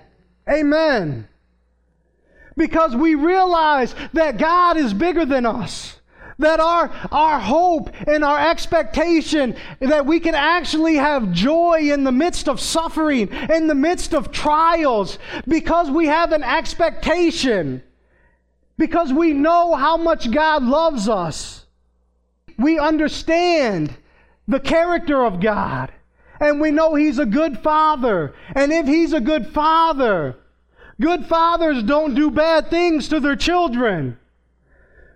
[0.49, 1.27] Amen.
[2.55, 5.95] Because we realize that God is bigger than us.
[6.39, 12.11] That our, our hope and our expectation that we can actually have joy in the
[12.11, 17.81] midst of suffering, in the midst of trials, because we have an expectation
[18.77, 21.65] because we know how much God loves us.
[22.57, 23.95] We understand
[24.47, 25.91] the character of God.
[26.39, 28.33] And we know He's a good father.
[28.55, 30.35] And if He's a good father,
[31.01, 34.17] good fathers don't do bad things to their children.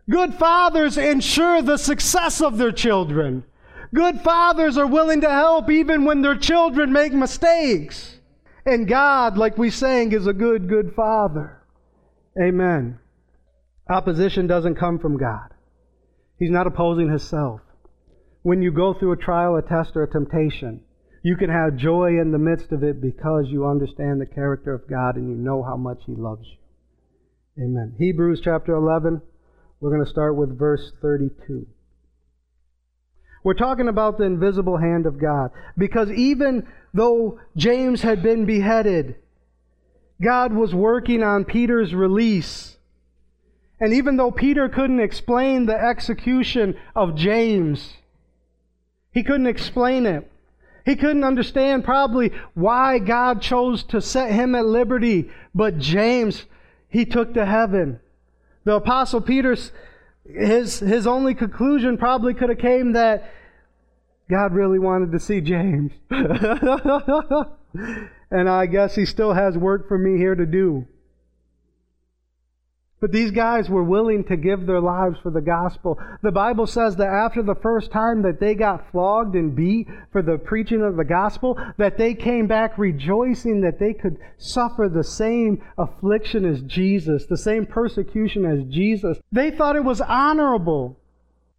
[0.10, 3.45] Good fathers ensure the success of their children.
[3.93, 8.17] Good fathers are willing to help even when their children make mistakes.
[8.65, 11.62] And God, like we sang, is a good, good father.
[12.41, 13.00] Amen.
[13.91, 15.54] Opposition doesn't come from God.
[16.39, 17.60] He's not opposing himself.
[18.41, 20.82] When you go through a trial, a test, or a temptation,
[21.23, 24.89] You can have joy in the midst of it because you understand the character of
[24.89, 27.63] God and you know how much He loves you.
[27.63, 27.95] Amen.
[27.99, 29.21] Hebrews chapter 11,
[29.80, 31.67] we're going to start with verse 32.
[33.43, 39.15] We're talking about the invisible hand of God because even though James had been beheaded,
[40.21, 42.77] God was working on Peter's release.
[43.81, 47.95] And even though Peter couldn't explain the execution of James,
[49.11, 50.31] he couldn't explain it.
[50.85, 56.45] He couldn't understand probably why God chose to set him at liberty, but James,
[56.89, 57.99] he took to heaven.
[58.65, 59.57] The apostle Peter,
[60.25, 63.33] his, his only conclusion probably could have came that
[64.29, 65.91] God really wanted to see James.
[66.09, 66.37] and
[68.47, 70.85] I guess he still has work for me here to do.
[73.01, 75.99] But these guys were willing to give their lives for the gospel.
[76.21, 80.21] The Bible says that after the first time that they got flogged and beat for
[80.21, 85.03] the preaching of the gospel, that they came back rejoicing that they could suffer the
[85.03, 89.17] same affliction as Jesus, the same persecution as Jesus.
[89.31, 90.95] They thought it was honorable.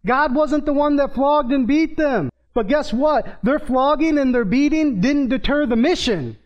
[0.05, 2.29] God wasn't the one that flogged and beat them.
[2.53, 3.39] But guess what?
[3.43, 6.37] Their flogging and their beating didn't deter the mission.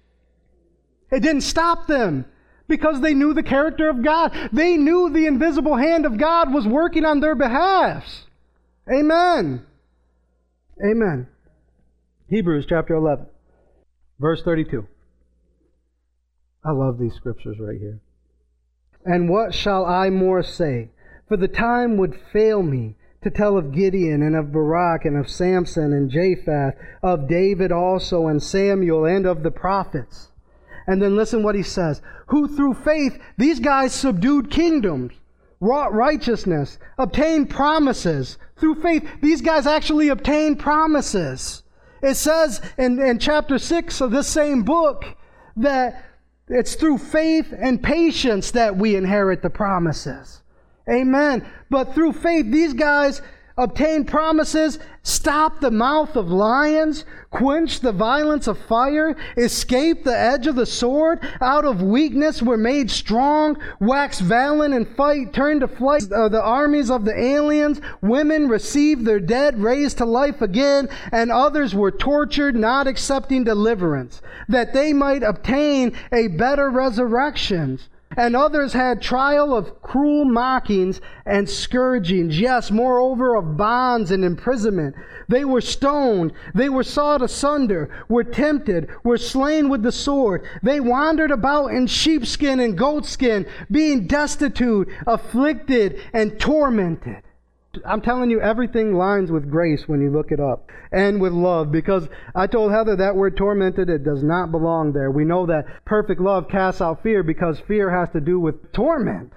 [1.12, 2.26] It didn't stop them
[2.68, 4.50] because they knew the character of God.
[4.52, 8.04] They knew the invisible hand of God was working on their behalf.
[8.92, 9.66] Amen.
[10.84, 11.28] Amen.
[12.30, 13.26] Hebrews chapter 11,
[14.20, 14.86] verse 32.
[16.64, 18.00] I love these scriptures right here.
[19.06, 20.90] And what shall I more say?
[21.28, 25.30] For the time would fail me to tell of Gideon and of Barak and of
[25.30, 30.32] Samson and Jephthah, of David also and Samuel and of the prophets
[30.88, 32.02] and then listen what he says.
[32.28, 35.14] Who through faith, these guys subdued kingdoms,
[35.60, 38.38] wrought righteousness, obtained promises.
[38.58, 41.64] Through faith, these guys actually obtained promises.
[42.02, 45.06] It says in, in chapter 6 of this same book
[45.58, 46.04] that
[46.48, 50.42] it's through faith and patience that we inherit the promises.
[50.90, 51.46] Amen.
[51.70, 53.22] But through faith, these guys
[53.58, 60.46] obtain promises, stop the mouth of lions, quench the violence of fire, escape the edge
[60.46, 65.68] of the sword, out of weakness were made strong, wax valiant in fight, turn to
[65.68, 66.12] flight.
[66.12, 71.32] Uh, the armies of the aliens, women received their dead raised to life again, and
[71.32, 77.80] others were tortured, not accepting deliverance, that they might obtain a better resurrection
[78.16, 84.96] and others had trial of cruel mockings and scourgings, yes, moreover of bonds and imprisonment.
[85.28, 90.46] They were stoned, they were sawed asunder, were tempted, were slain with the sword.
[90.64, 97.24] They wandered about in sheepskin and goatskin, being destitute, afflicted, and tormented.
[97.86, 101.72] I'm telling you, everything lines with grace when you look it up and with love
[101.72, 105.12] because I told Heather that word tormented, it does not belong there.
[105.12, 109.34] We know that perfect love casts out fear because fear has to do with torment.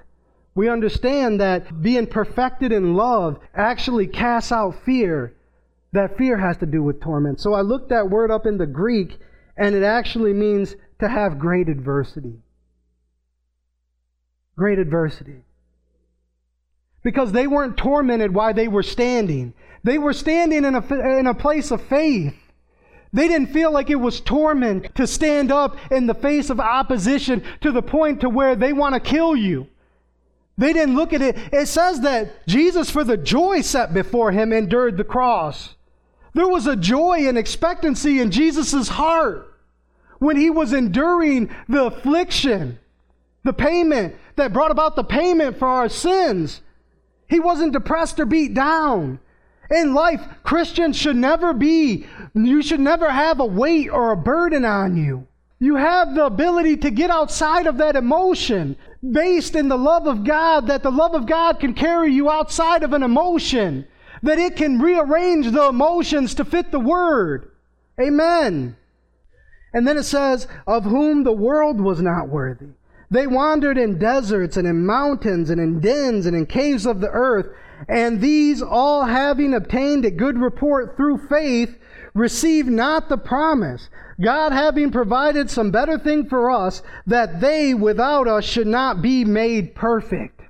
[0.55, 5.35] We understand that being perfected in love actually casts out fear.
[5.93, 7.41] That fear has to do with torment.
[7.41, 9.19] So I looked that word up in the Greek
[9.57, 12.41] and it actually means to have great adversity.
[14.57, 15.43] Great adversity
[17.03, 19.55] because they weren't tormented while they were standing.
[19.83, 22.35] They were standing in a, in a place of faith.
[23.13, 27.43] They didn't feel like it was torment to stand up in the face of opposition
[27.61, 29.67] to the point to where they want to kill you.
[30.57, 31.37] They didn't look at it.
[31.53, 35.75] It says that Jesus, for the joy set before him, endured the cross.
[36.35, 39.53] There was a joy and expectancy in Jesus' heart
[40.19, 42.79] when he was enduring the affliction,
[43.43, 46.61] the payment that brought about the payment for our sins.
[47.31, 49.21] He wasn't depressed or beat down.
[49.71, 54.65] In life, Christians should never be, you should never have a weight or a burden
[54.65, 55.29] on you.
[55.61, 58.77] You have the ability to get outside of that emotion
[59.09, 62.83] based in the love of God, that the love of God can carry you outside
[62.83, 63.87] of an emotion,
[64.23, 67.53] that it can rearrange the emotions to fit the word.
[68.01, 68.77] Amen.
[69.73, 72.71] And then it says, of whom the world was not worthy.
[73.11, 77.11] They wandered in deserts and in mountains and in dens and in caves of the
[77.11, 77.47] earth.
[77.89, 81.77] And these all having obtained a good report through faith,
[82.15, 83.89] received not the promise.
[84.21, 89.25] God having provided some better thing for us, that they without us should not be
[89.25, 90.43] made perfect.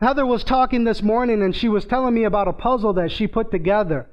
[0.00, 3.26] Heather was talking this morning and she was telling me about a puzzle that she
[3.26, 4.06] put together.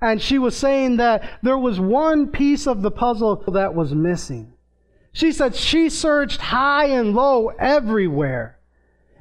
[0.00, 4.52] And she was saying that there was one piece of the puzzle that was missing.
[5.16, 8.58] She said she searched high and low everywhere.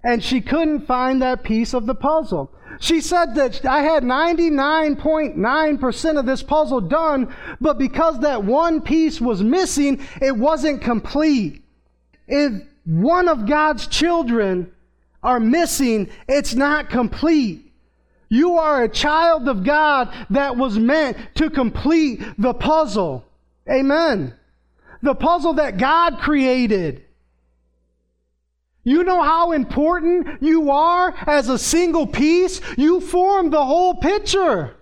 [0.04, 2.52] and she couldn't find that piece of the puzzle.
[2.82, 9.22] She said that I had 99.9% of this puzzle done, but because that one piece
[9.22, 11.64] was missing, it wasn't complete.
[12.28, 14.74] If one of God's children
[15.24, 17.72] are missing, it's not complete.
[18.30, 23.24] You are a child of God that was meant to complete the puzzle.
[23.68, 24.36] Amen.
[25.06, 27.04] The puzzle that God created.
[28.84, 32.60] You know how important you are as a single piece?
[32.76, 34.76] You form the whole picture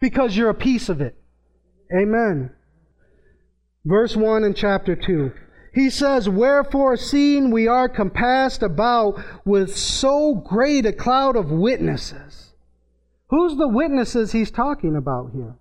[0.00, 1.16] because you're a piece of it.
[1.98, 2.50] Amen.
[3.86, 5.32] Verse 1 in chapter 2.
[5.72, 12.52] He says, Wherefore, seeing we are compassed about with so great a cloud of witnesses.
[13.30, 15.56] Who's the witnesses he's talking about here?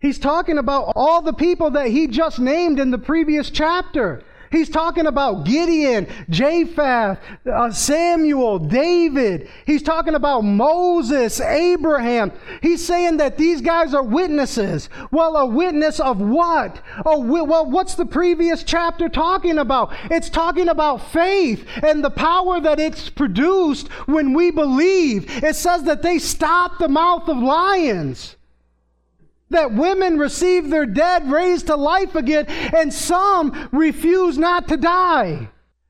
[0.00, 4.24] He's talking about all the people that he just named in the previous chapter.
[4.50, 9.48] He's talking about Gideon, Jephthah, uh, Samuel, David.
[9.64, 12.32] He's talking about Moses, Abraham.
[12.60, 14.88] He's saying that these guys are witnesses.
[15.12, 16.80] Well, a witness of what?
[17.04, 19.92] Oh, well, what's the previous chapter talking about?
[20.10, 25.44] It's talking about faith and the power that it's produced when we believe.
[25.44, 28.36] It says that they stopped the mouth of lions
[29.50, 35.48] that women receive their dead raised to life again, and some refuse not to die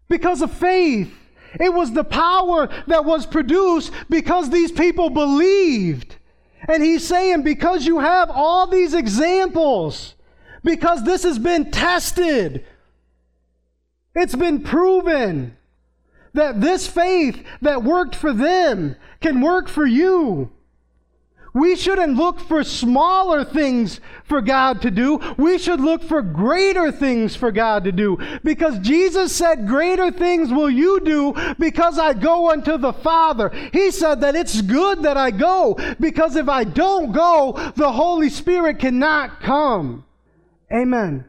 [0.08, 1.12] because of faith.
[1.58, 6.16] It was the power that was produced because these people believed.
[6.68, 10.14] And he's saying, because you have all these examples,
[10.62, 12.64] because this has been tested,
[14.14, 15.56] it's been proven
[16.34, 20.50] that this faith that worked for them can work for you.
[21.52, 25.18] We shouldn't look for smaller things for God to do.
[25.36, 28.18] We should look for greater things for God to do.
[28.44, 33.48] Because Jesus said, Greater things will you do because I go unto the Father.
[33.72, 38.30] He said that it's good that I go because if I don't go, the Holy
[38.30, 40.04] Spirit cannot come.
[40.72, 41.24] Amen.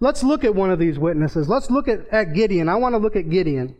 [0.00, 1.48] Let's look at one of these witnesses.
[1.48, 2.68] Let's look at, at Gideon.
[2.68, 3.76] I want to look at Gideon.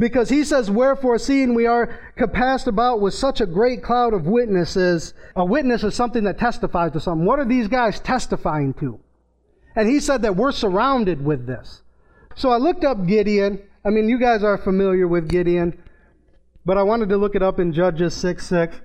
[0.00, 4.26] Because he says, Wherefore, seeing we are compassed about with such a great cloud of
[4.26, 7.26] witnesses, a witness is something that testifies to something.
[7.26, 8.98] What are these guys testifying to?
[9.76, 11.82] And he said that we're surrounded with this.
[12.34, 13.62] So I looked up Gideon.
[13.84, 15.78] I mean, you guys are familiar with Gideon,
[16.64, 18.76] but I wanted to look it up in Judges 6 6.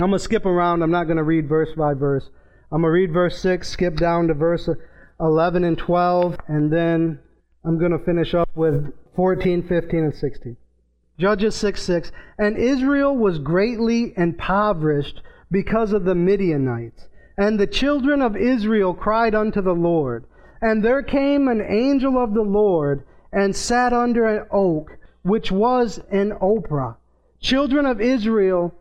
[0.00, 0.82] I'm going to skip around.
[0.82, 2.30] I'm not going to read verse by verse.
[2.72, 4.70] I'm going to read verse 6, skip down to verse
[5.20, 7.18] 11 and 12, and then
[7.62, 10.56] I'm going to finish up with 14, 15, and 16.
[11.18, 12.12] Judges 6 6.
[12.38, 17.08] And Israel was greatly impoverished because of the Midianites.
[17.36, 20.24] And the children of Israel cried unto the Lord.
[20.62, 23.02] And there came an angel of the Lord
[23.32, 26.94] and sat under an oak, which was an Ophrah.
[27.40, 28.72] Children of Israel,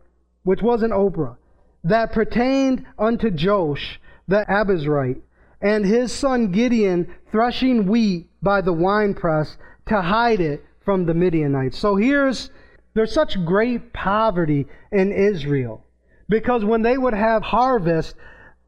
[0.43, 1.37] which was an Ophrah,
[1.83, 5.21] that pertained unto Joash the Abiezrite,
[5.63, 9.57] and his son Gideon threshing wheat by the winepress
[9.87, 11.77] to hide it from the Midianites.
[11.77, 12.49] So here's,
[12.93, 15.83] there's such great poverty in Israel
[16.29, 18.15] because when they would have harvest,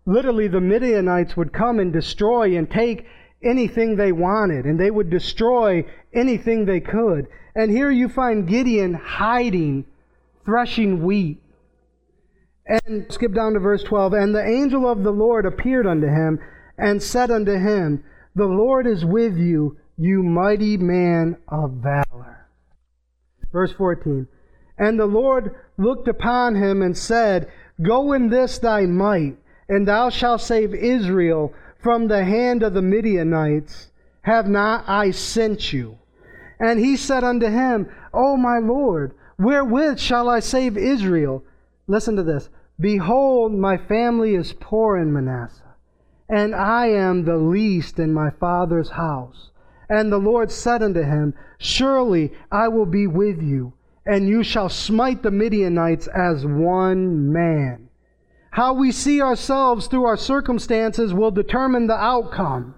[0.06, 3.06] literally the Midianites would come and destroy and take
[3.44, 7.28] anything they wanted, and they would destroy anything they could.
[7.56, 9.86] And here you find Gideon hiding,
[10.46, 11.42] threshing wheat.
[12.66, 14.14] And skip down to verse 12.
[14.14, 16.40] And the angel of the Lord appeared unto him
[16.78, 18.04] and said unto him,
[18.36, 22.48] The Lord is with you, you mighty man of valor.
[23.52, 24.28] Verse 14.
[24.78, 29.36] And the Lord looked upon him and said, Go in this thy might,
[29.68, 33.92] and thou shalt save Israel from the hand of the Midianites.
[34.22, 35.98] Have not I sent you?
[36.60, 41.44] And he said unto him, O my Lord, wherewith shall I save Israel?
[41.88, 42.50] Listen to this.
[42.80, 45.76] Behold, my family is poor in Manasseh,
[46.30, 49.52] and I am the least in my father's house.
[49.90, 53.74] And the Lord said unto him, Surely I will be with you,
[54.06, 57.90] and you shall smite the Midianites as one man.
[58.52, 62.76] How we see ourselves through our circumstances will determine the outcome.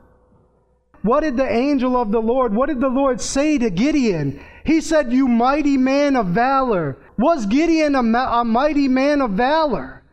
[1.02, 4.40] What did the angel of the Lord, what did the Lord say to Gideon?
[4.64, 6.98] He said, You mighty man of valor.
[7.18, 10.04] Was Gideon a, a mighty man of valor?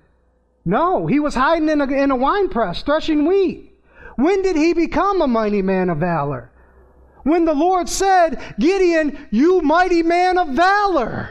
[0.64, 3.74] No, he was hiding in a, in a wine press, threshing wheat.
[4.16, 6.50] When did he become a mighty man of valor?
[7.22, 11.30] When the Lord said, Gideon, you mighty man of valor.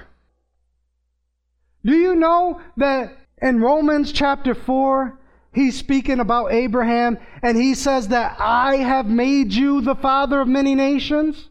[1.86, 5.18] Do you know that in Romans chapter 4,
[5.54, 10.48] he's speaking about Abraham and he says that I have made you the father of
[10.48, 11.50] many nations?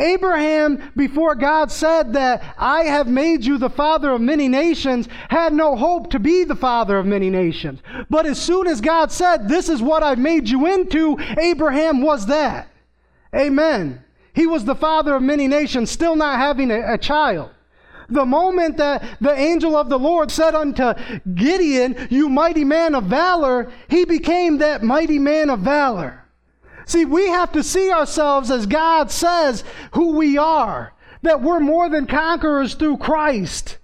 [0.00, 5.52] Abraham, before God said that I have made you the father of many nations, had
[5.52, 7.80] no hope to be the father of many nations.
[8.08, 12.26] But as soon as God said, This is what I've made you into, Abraham was
[12.26, 12.69] that.
[13.34, 14.04] Amen.
[14.32, 17.50] He was the father of many nations, still not having a, a child.
[18.08, 20.94] The moment that the angel of the Lord said unto
[21.34, 26.24] Gideon, You mighty man of valor, he became that mighty man of valor.
[26.86, 29.62] See, we have to see ourselves as God says
[29.92, 33.78] who we are, that we're more than conquerors through Christ.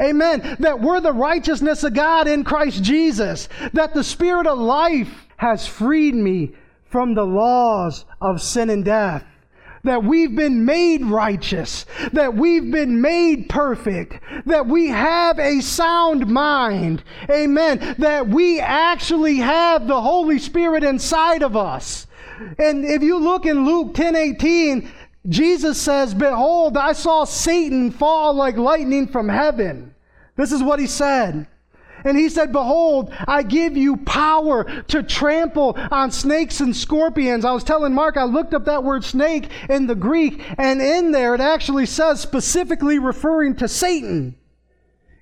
[0.00, 0.56] Amen.
[0.58, 3.48] That we're the righteousness of God in Christ Jesus.
[3.72, 6.54] That the Spirit of life has freed me
[6.94, 9.24] from the laws of sin and death.
[9.82, 11.86] That we've been made righteous.
[12.12, 14.20] That we've been made perfect.
[14.46, 17.02] That we have a sound mind.
[17.28, 17.96] Amen.
[17.98, 22.06] That we actually have the Holy Spirit inside of us.
[22.60, 24.88] And if you look in Luke 10 18,
[25.28, 29.96] Jesus says, Behold, I saw Satan fall like lightning from heaven.
[30.36, 31.48] This is what he said.
[32.04, 37.46] And he said, Behold, I give you power to trample on snakes and scorpions.
[37.46, 41.12] I was telling Mark, I looked up that word snake in the Greek, and in
[41.12, 44.36] there it actually says specifically referring to Satan.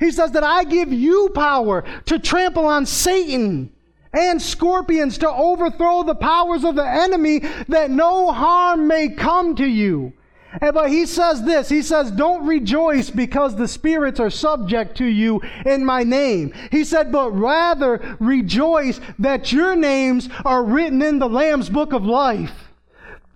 [0.01, 3.73] He says that I give you power to trample on Satan
[4.13, 9.67] and scorpions to overthrow the powers of the enemy that no harm may come to
[9.67, 10.13] you.
[10.61, 15.07] And, but he says this, he says, don't rejoice because the spirits are subject to
[15.07, 16.53] you in my name.
[16.71, 22.05] He said, but rather rejoice that your names are written in the Lamb's book of
[22.05, 22.72] life.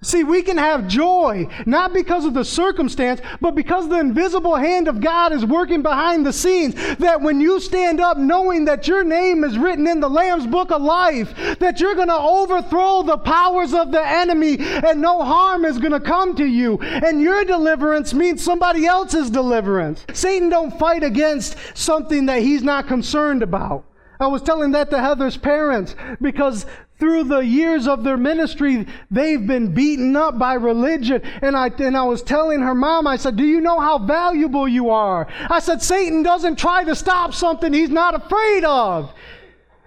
[0.03, 4.89] See, we can have joy, not because of the circumstance, but because the invisible hand
[4.89, 6.75] of God is working behind the scenes.
[6.99, 10.71] That when you stand up knowing that your name is written in the Lamb's book
[10.71, 15.65] of life, that you're going to overthrow the powers of the enemy and no harm
[15.65, 16.79] is going to come to you.
[16.79, 20.05] And your deliverance means somebody else's deliverance.
[20.13, 23.85] Satan don't fight against something that he's not concerned about.
[24.19, 26.67] I was telling that to Heather's parents because
[26.99, 31.21] through the years of their ministry, they've been beaten up by religion.
[31.43, 34.67] And I, and I was telling her mom, I said, Do you know how valuable
[34.67, 35.27] you are?
[35.51, 39.13] I said, Satan doesn't try to stop something he's not afraid of.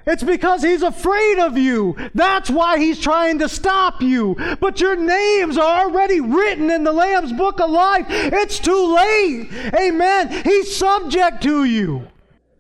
[0.06, 1.96] It's because he's afraid of you.
[2.16, 4.36] That's why he's trying to stop you.
[4.60, 8.06] But your names are already written in the Lamb's book of life.
[8.10, 9.50] It's too late.
[9.80, 10.44] Amen.
[10.44, 12.08] He's subject to you.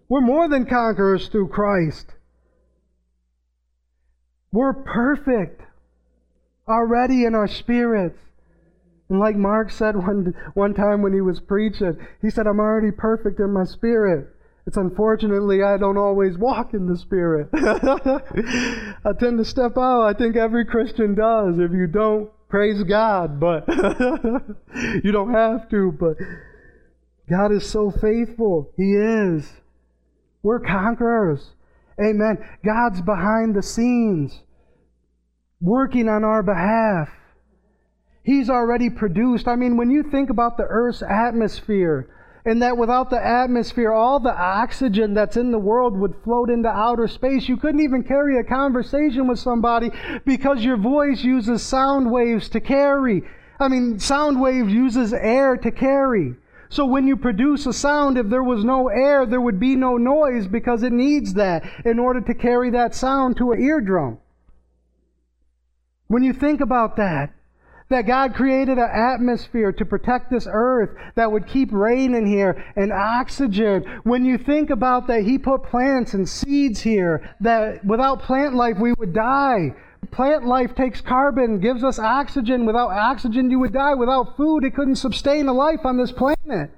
[0.10, 2.08] We're more than conquerors through Christ.
[4.52, 5.62] We're perfect
[6.68, 8.18] already in our spirits.
[9.10, 12.92] And like Mark said one, one time when he was preaching, he said, I'm already
[12.92, 14.28] perfect in my spirit.
[14.66, 17.50] It's unfortunately I don't always walk in the spirit.
[17.54, 20.04] I tend to step out.
[20.04, 21.58] I think every Christian does.
[21.58, 23.68] If you don't, praise God, but
[25.04, 25.92] you don't have to.
[25.92, 26.18] But
[27.28, 28.72] God is so faithful.
[28.78, 29.52] He is.
[30.44, 31.52] We're conquerors.
[32.02, 32.38] Amen.
[32.64, 34.40] God's behind the scenes,
[35.60, 37.10] working on our behalf.
[38.24, 39.48] He's already produced.
[39.48, 42.10] I mean, when you think about the Earth's atmosphere,
[42.46, 46.70] and that without the atmosphere, all the oxygen that's in the world would float into
[46.70, 47.50] outer space.
[47.50, 49.92] You couldn't even carry a conversation with somebody
[50.26, 53.24] because your voice uses sound waves to carry.
[53.60, 56.36] I mean, sound waves uses air to carry.
[56.70, 59.98] So when you produce a sound, if there was no air, there would be no
[59.98, 64.20] noise because it needs that in order to carry that sound to an eardrum.
[66.08, 67.34] When you think about that,
[67.90, 72.64] that God created an atmosphere to protect this earth that would keep rain in here
[72.76, 73.84] and oxygen.
[74.04, 78.78] When you think about that, He put plants and seeds here that without plant life
[78.80, 79.76] we would die.
[80.12, 82.66] Plant life takes carbon, gives us oxygen.
[82.66, 83.94] Without oxygen, you would die.
[83.94, 86.72] Without food, it couldn't sustain a life on this planet.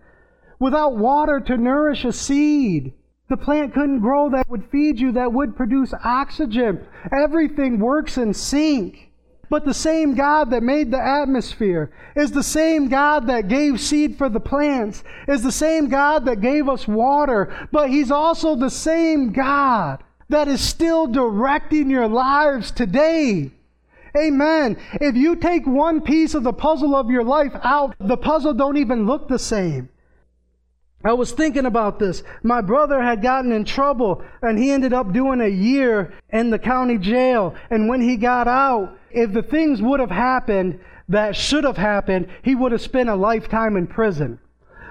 [0.60, 2.94] Without water to nourish a seed,
[3.30, 6.86] the plant couldn't grow that would feed you, that would produce oxygen.
[7.12, 9.12] Everything works in sync.
[9.50, 14.18] But the same God that made the atmosphere is the same God that gave seed
[14.18, 18.70] for the plants, is the same God that gave us water, but He's also the
[18.70, 23.52] same God that is still directing your lives today.
[24.18, 24.78] Amen.
[24.94, 28.78] If you take one piece of the puzzle of your life out, the puzzle don't
[28.78, 29.90] even look the same.
[31.04, 32.22] I was thinking about this.
[32.44, 36.60] My brother had gotten in trouble and he ended up doing a year in the
[36.60, 37.56] county jail.
[37.70, 40.80] And when he got out, if the things would have happened
[41.10, 44.40] that should have happened, he would have spent a lifetime in prison.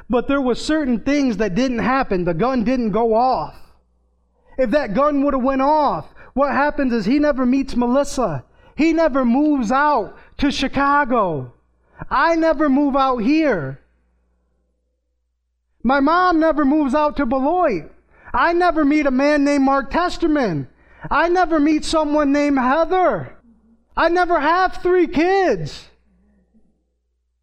[0.09, 2.25] But there were certain things that didn't happen.
[2.25, 3.55] The gun didn't go off.
[4.59, 8.45] If that gun would have went off, what happens is he never meets Melissa.
[8.77, 11.53] He never moves out to Chicago.
[12.11, 13.81] I never move out here.
[15.83, 17.91] My mom never moves out to Beloit.
[18.33, 20.69] I never meet a man named Mark Testerman.
[21.11, 23.37] I never meet someone named Heather.
[23.97, 25.89] I never have three kids.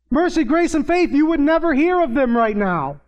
[0.10, 3.02] Mercy, grace, and faith, you would never hear of them right now.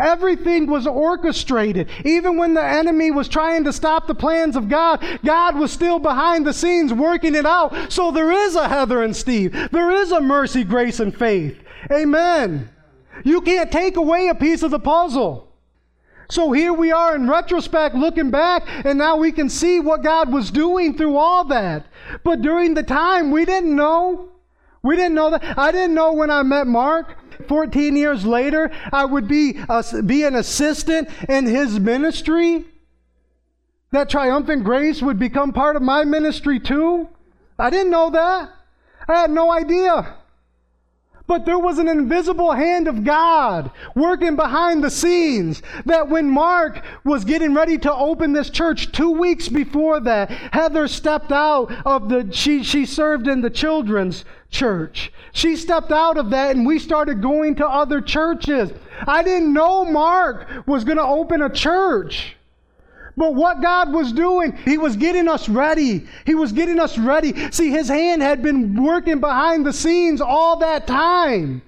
[0.00, 1.88] Everything was orchestrated.
[2.04, 5.98] Even when the enemy was trying to stop the plans of God, God was still
[5.98, 7.92] behind the scenes working it out.
[7.92, 9.52] So there is a Heather and Steve.
[9.72, 11.58] There is a mercy, grace, and faith.
[11.90, 12.70] Amen.
[13.24, 15.48] You can't take away a piece of the puzzle.
[16.30, 20.30] So here we are in retrospect looking back, and now we can see what God
[20.30, 21.86] was doing through all that.
[22.22, 24.28] But during the time, we didn't know.
[24.82, 25.58] We didn't know that.
[25.58, 27.16] I didn't know when I met Mark.
[27.46, 29.58] 14 years later, I would be,
[30.04, 32.64] be an assistant in his ministry.
[33.90, 37.08] That triumphant grace would become part of my ministry too.
[37.58, 38.50] I didn't know that.
[39.08, 40.14] I had no idea.
[41.28, 45.62] But there was an invisible hand of God working behind the scenes.
[45.84, 50.88] That when Mark was getting ready to open this church, two weeks before that, Heather
[50.88, 55.12] stepped out of the, she, she served in the children's church.
[55.32, 58.72] She stepped out of that and we started going to other churches.
[59.06, 62.37] I didn't know Mark was going to open a church.
[63.18, 66.06] But what God was doing, He was getting us ready.
[66.24, 67.50] He was getting us ready.
[67.50, 71.62] See, His hand had been working behind the scenes all that time.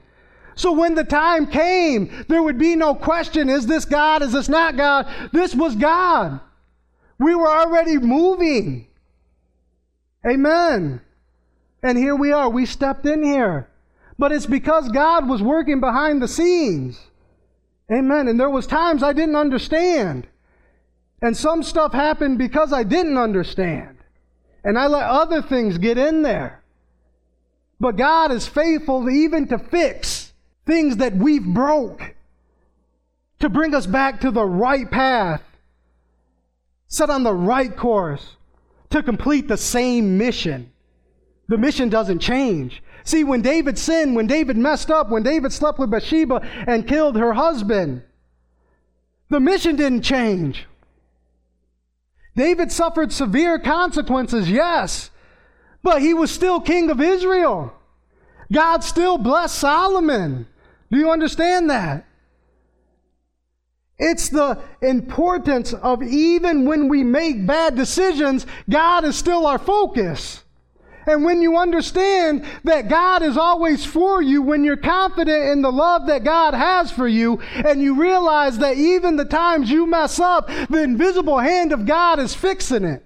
[0.54, 4.22] So when the time came, there would be no question is this God?
[4.22, 5.08] Is this not God?
[5.32, 6.38] This was God.
[7.18, 8.86] We were already moving.
[10.24, 11.00] Amen.
[11.82, 12.48] And here we are.
[12.48, 13.68] We stepped in here.
[14.18, 17.00] But it's because God was working behind the scenes.
[17.90, 18.28] Amen.
[18.28, 20.28] And there was times I didn't understand.
[21.22, 23.98] And some stuff happened because I didn't understand.
[24.64, 26.62] And I let other things get in there.
[27.78, 30.32] But God is faithful even to fix
[30.66, 32.14] things that we've broke
[33.40, 35.42] to bring us back to the right path,
[36.88, 38.36] set on the right course
[38.90, 40.70] to complete the same mission.
[41.48, 42.82] The mission doesn't change.
[43.02, 47.16] See, when David sinned, when David messed up, when David slept with Bathsheba and killed
[47.16, 48.02] her husband,
[49.30, 50.66] the mission didn't change.
[52.36, 55.10] David suffered severe consequences, yes,
[55.82, 57.72] but he was still king of Israel.
[58.52, 60.46] God still blessed Solomon.
[60.90, 62.06] Do you understand that?
[63.98, 70.42] It's the importance of even when we make bad decisions, God is still our focus.
[71.10, 75.72] And when you understand that God is always for you, when you're confident in the
[75.72, 80.20] love that God has for you, and you realize that even the times you mess
[80.20, 83.04] up, the invisible hand of God is fixing it.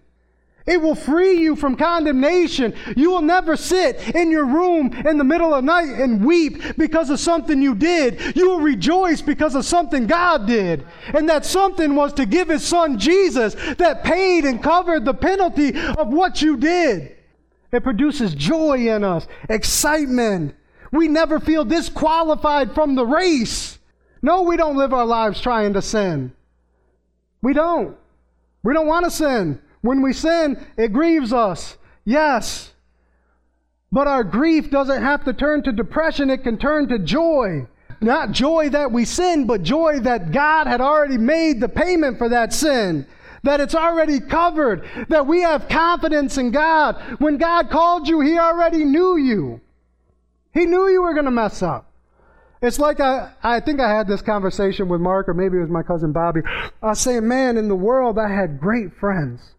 [0.67, 2.75] It will free you from condemnation.
[2.97, 6.63] You will never sit in your room in the middle of the night and weep
[6.79, 8.37] because of something you did.
[8.37, 10.87] You will rejoice because of something God did.
[11.13, 15.75] And that something was to give His Son Jesus that paid and covered the penalty
[15.75, 17.14] of what you did.
[17.75, 20.55] It produces joy in us, excitement.
[20.93, 23.81] We never feel disqualified from the race.
[24.23, 26.33] No, we don't live our lives trying to sin.
[27.43, 27.97] We don't.
[28.63, 29.61] We don't want to sin.
[29.81, 31.77] When we sin, it grieves us.
[32.05, 32.73] Yes.
[33.91, 37.67] But our grief doesn't have to turn to depression, it can turn to joy.
[38.01, 42.29] Not joy that we sin, but joy that God had already made the payment for
[42.29, 43.07] that sin
[43.45, 46.97] that it's already covered, that we have confidence in God.
[47.21, 49.61] When God called you, He already knew you.
[50.53, 51.91] He knew you were going to mess up.
[52.63, 55.71] It's like I, I think I had this conversation with Mark, or maybe it was
[55.71, 56.41] my cousin Bobby.
[56.83, 59.53] I saying, man, in the world, I had great friends.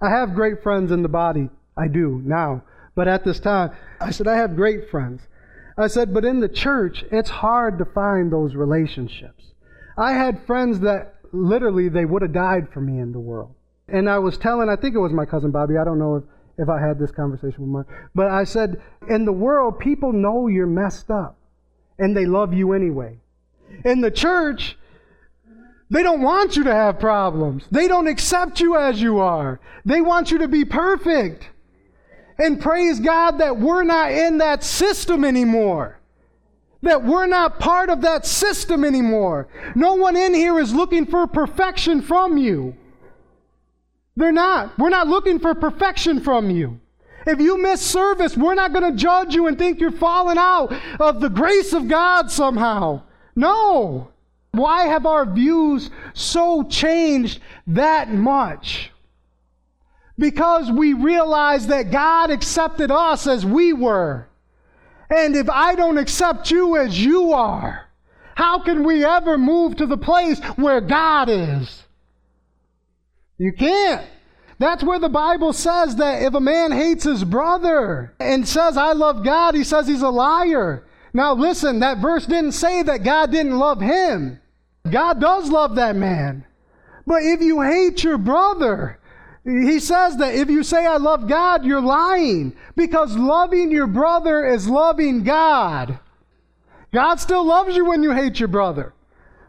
[0.00, 1.50] I have great friends in the body.
[1.76, 2.62] I do now.
[2.94, 5.20] But at this time, I said, I have great friends.
[5.76, 9.52] I said, but in the church, it's hard to find those relationships.
[9.98, 13.54] I had friends that literally they would have died for me in the world.
[13.88, 16.24] And I was telling, I think it was my cousin Bobby, I don't know if,
[16.58, 20.48] if I had this conversation with Mark, but I said, in the world, people know
[20.48, 21.38] you're messed up
[21.98, 23.18] and they love you anyway.
[23.84, 24.76] In the church,
[25.90, 27.64] they don't want you to have problems.
[27.70, 29.60] They don't accept you as you are.
[29.84, 31.48] They want you to be perfect.
[32.38, 35.95] And praise God that we're not in that system anymore
[36.82, 39.48] that we're not part of that system anymore.
[39.74, 42.76] No one in here is looking for perfection from you.
[44.16, 44.78] They're not.
[44.78, 46.80] We're not looking for perfection from you.
[47.26, 50.72] If you miss service, we're not going to judge you and think you're falling out
[51.00, 53.02] of the grace of God somehow.
[53.34, 54.12] No.
[54.52, 58.92] Why have our views so changed that much?
[60.18, 64.28] Because we realize that God accepted us as we were.
[65.10, 67.86] And if I don't accept you as you are,
[68.34, 71.84] how can we ever move to the place where God is?
[73.38, 74.06] You can't.
[74.58, 78.92] That's where the Bible says that if a man hates his brother and says, I
[78.92, 80.86] love God, he says he's a liar.
[81.12, 84.40] Now, listen, that verse didn't say that God didn't love him.
[84.90, 86.44] God does love that man.
[87.06, 88.98] But if you hate your brother,
[89.46, 92.56] he says that if you say, I love God, you're lying.
[92.74, 96.00] Because loving your brother is loving God.
[96.92, 98.92] God still loves you when you hate your brother.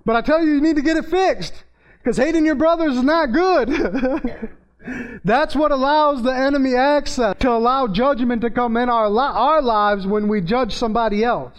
[0.06, 1.64] But I tell you, you need to get it fixed.
[1.98, 4.52] Because hating your brother is not good.
[5.26, 9.62] That's what allows the enemy access to allow judgment to come in our, li- our
[9.62, 11.58] lives when we judge somebody else.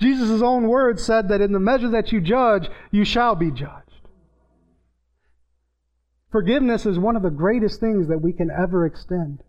[0.00, 3.79] Jesus' own words said that in the measure that you judge, you shall be judged.
[6.30, 9.40] Forgiveness is one of the greatest things that we can ever extend.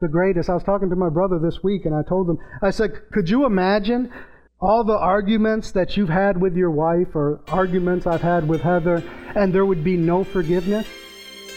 [0.00, 0.48] The greatest.
[0.48, 3.28] I was talking to my brother this week and I told him, I said, could
[3.28, 4.12] you imagine
[4.60, 9.02] all the arguments that you've had with your wife or arguments I've had with Heather
[9.34, 10.86] and there would be no forgiveness?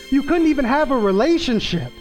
[0.10, 1.92] You couldn't even have a relationship.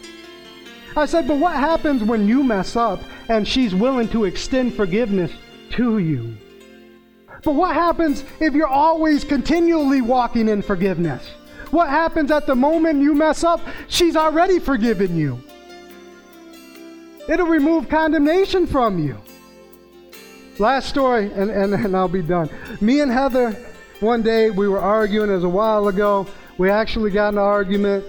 [0.97, 5.33] I said, but what happens when you mess up and she's willing to extend forgiveness
[5.73, 6.37] to you?
[7.43, 11.23] But what happens if you're always continually walking in forgiveness?
[11.71, 13.61] What happens at the moment you mess up?
[13.89, 15.43] She's already forgiven you.
[17.29, 19.17] It'll remove condemnation from you.
[20.59, 22.49] Last story, and, and, and I'll be done.
[22.81, 23.53] Me and Heather,
[24.01, 26.27] one day, we were arguing, as a while ago.
[26.59, 28.05] We actually got an argument.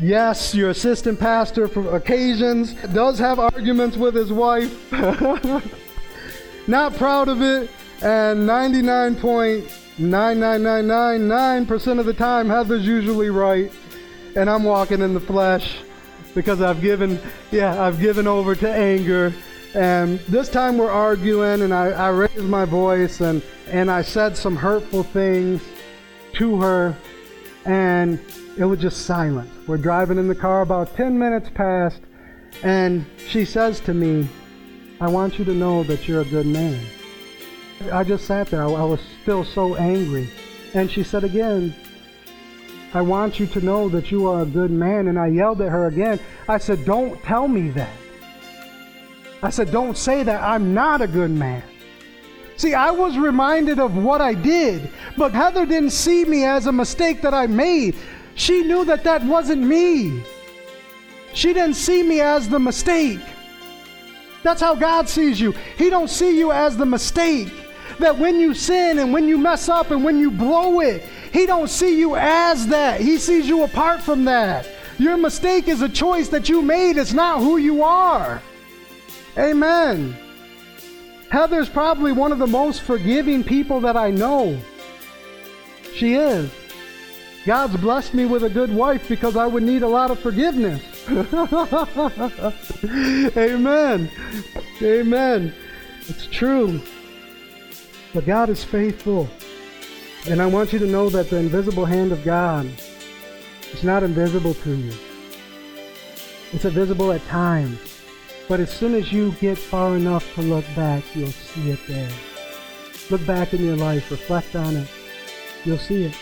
[0.00, 4.92] Yes, your assistant pastor for occasions does have arguments with his wife.
[6.68, 7.70] Not proud of it.
[8.02, 8.46] And
[9.98, 13.72] 99.99999% of the time, Heather's usually right.
[14.36, 15.78] And I'm walking in the flesh
[16.34, 17.20] because I've given,
[17.50, 19.34] yeah, I've given over to anger.
[19.74, 24.36] And this time we're arguing, and I, I raised my voice and, and I said
[24.36, 25.62] some hurtful things
[26.34, 26.96] to her
[27.68, 28.18] and
[28.56, 29.48] it was just silent.
[29.68, 32.00] We're driving in the car about 10 minutes past,
[32.62, 34.26] and she says to me,
[35.00, 36.80] I want you to know that you're a good man.
[37.92, 38.62] I just sat there.
[38.62, 40.28] I, I was still so angry.
[40.74, 41.74] And she said again,
[42.94, 45.08] I want you to know that you are a good man.
[45.08, 46.20] And I yelled at her again.
[46.48, 47.96] I said, Don't tell me that.
[49.42, 50.42] I said, Don't say that.
[50.42, 51.62] I'm not a good man.
[52.56, 56.72] See, I was reminded of what I did, but Heather didn't see me as a
[56.72, 57.94] mistake that I made.
[58.34, 60.24] She knew that that wasn't me.
[61.34, 63.20] She didn't see me as the mistake.
[64.42, 65.52] That's how God sees you.
[65.76, 67.52] He don't see you as the mistake.
[67.98, 71.46] That when you sin and when you mess up and when you blow it, he
[71.46, 73.00] don't see you as that.
[73.00, 74.68] He sees you apart from that.
[74.98, 76.96] Your mistake is a choice that you made.
[76.96, 78.42] It's not who you are.
[79.36, 80.16] Amen.
[81.30, 84.58] Heather's probably one of the most forgiving people that I know.
[85.94, 86.50] She is.
[87.44, 90.82] God's blessed me with a good wife because I would need a lot of forgiveness.
[93.36, 94.10] Amen.
[94.82, 95.54] Amen.
[96.08, 96.80] It's true.
[98.14, 99.28] But God is faithful.
[100.28, 102.66] And I want you to know that the invisible hand of God
[103.72, 104.92] is not invisible to you.
[106.52, 107.78] It's invisible at times.
[108.48, 112.10] But as soon as you get far enough to look back, you'll see it there.
[113.10, 114.88] Look back in your life, reflect on it.
[115.64, 116.16] You'll see it.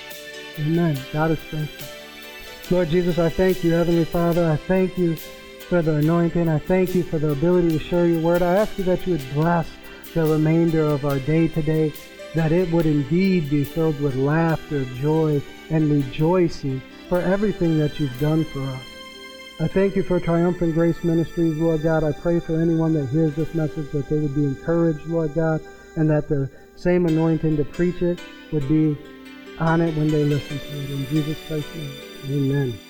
[0.59, 0.99] Amen.
[1.13, 2.77] God is faithful.
[2.77, 4.51] Lord Jesus, I thank you, Heavenly Father.
[4.51, 6.49] I thank you for the anointing.
[6.49, 8.43] I thank you for the ability to share your word.
[8.43, 9.69] I ask you that you would bless
[10.17, 11.93] the remainder of our day today,
[12.35, 18.19] that it would indeed be filled with laughter, joy, and rejoicing for everything that you've
[18.19, 18.83] done for us.
[19.61, 22.03] I thank you for Triumphant Grace Ministries, Lord God.
[22.03, 25.61] I pray for anyone that hears this message that they would be encouraged, Lord God,
[25.97, 28.19] and that the same anointing to preach it
[28.53, 28.97] would be
[29.59, 30.91] on it when they listen to it.
[30.93, 31.93] In Jesus Christ's name,
[32.31, 32.86] amen.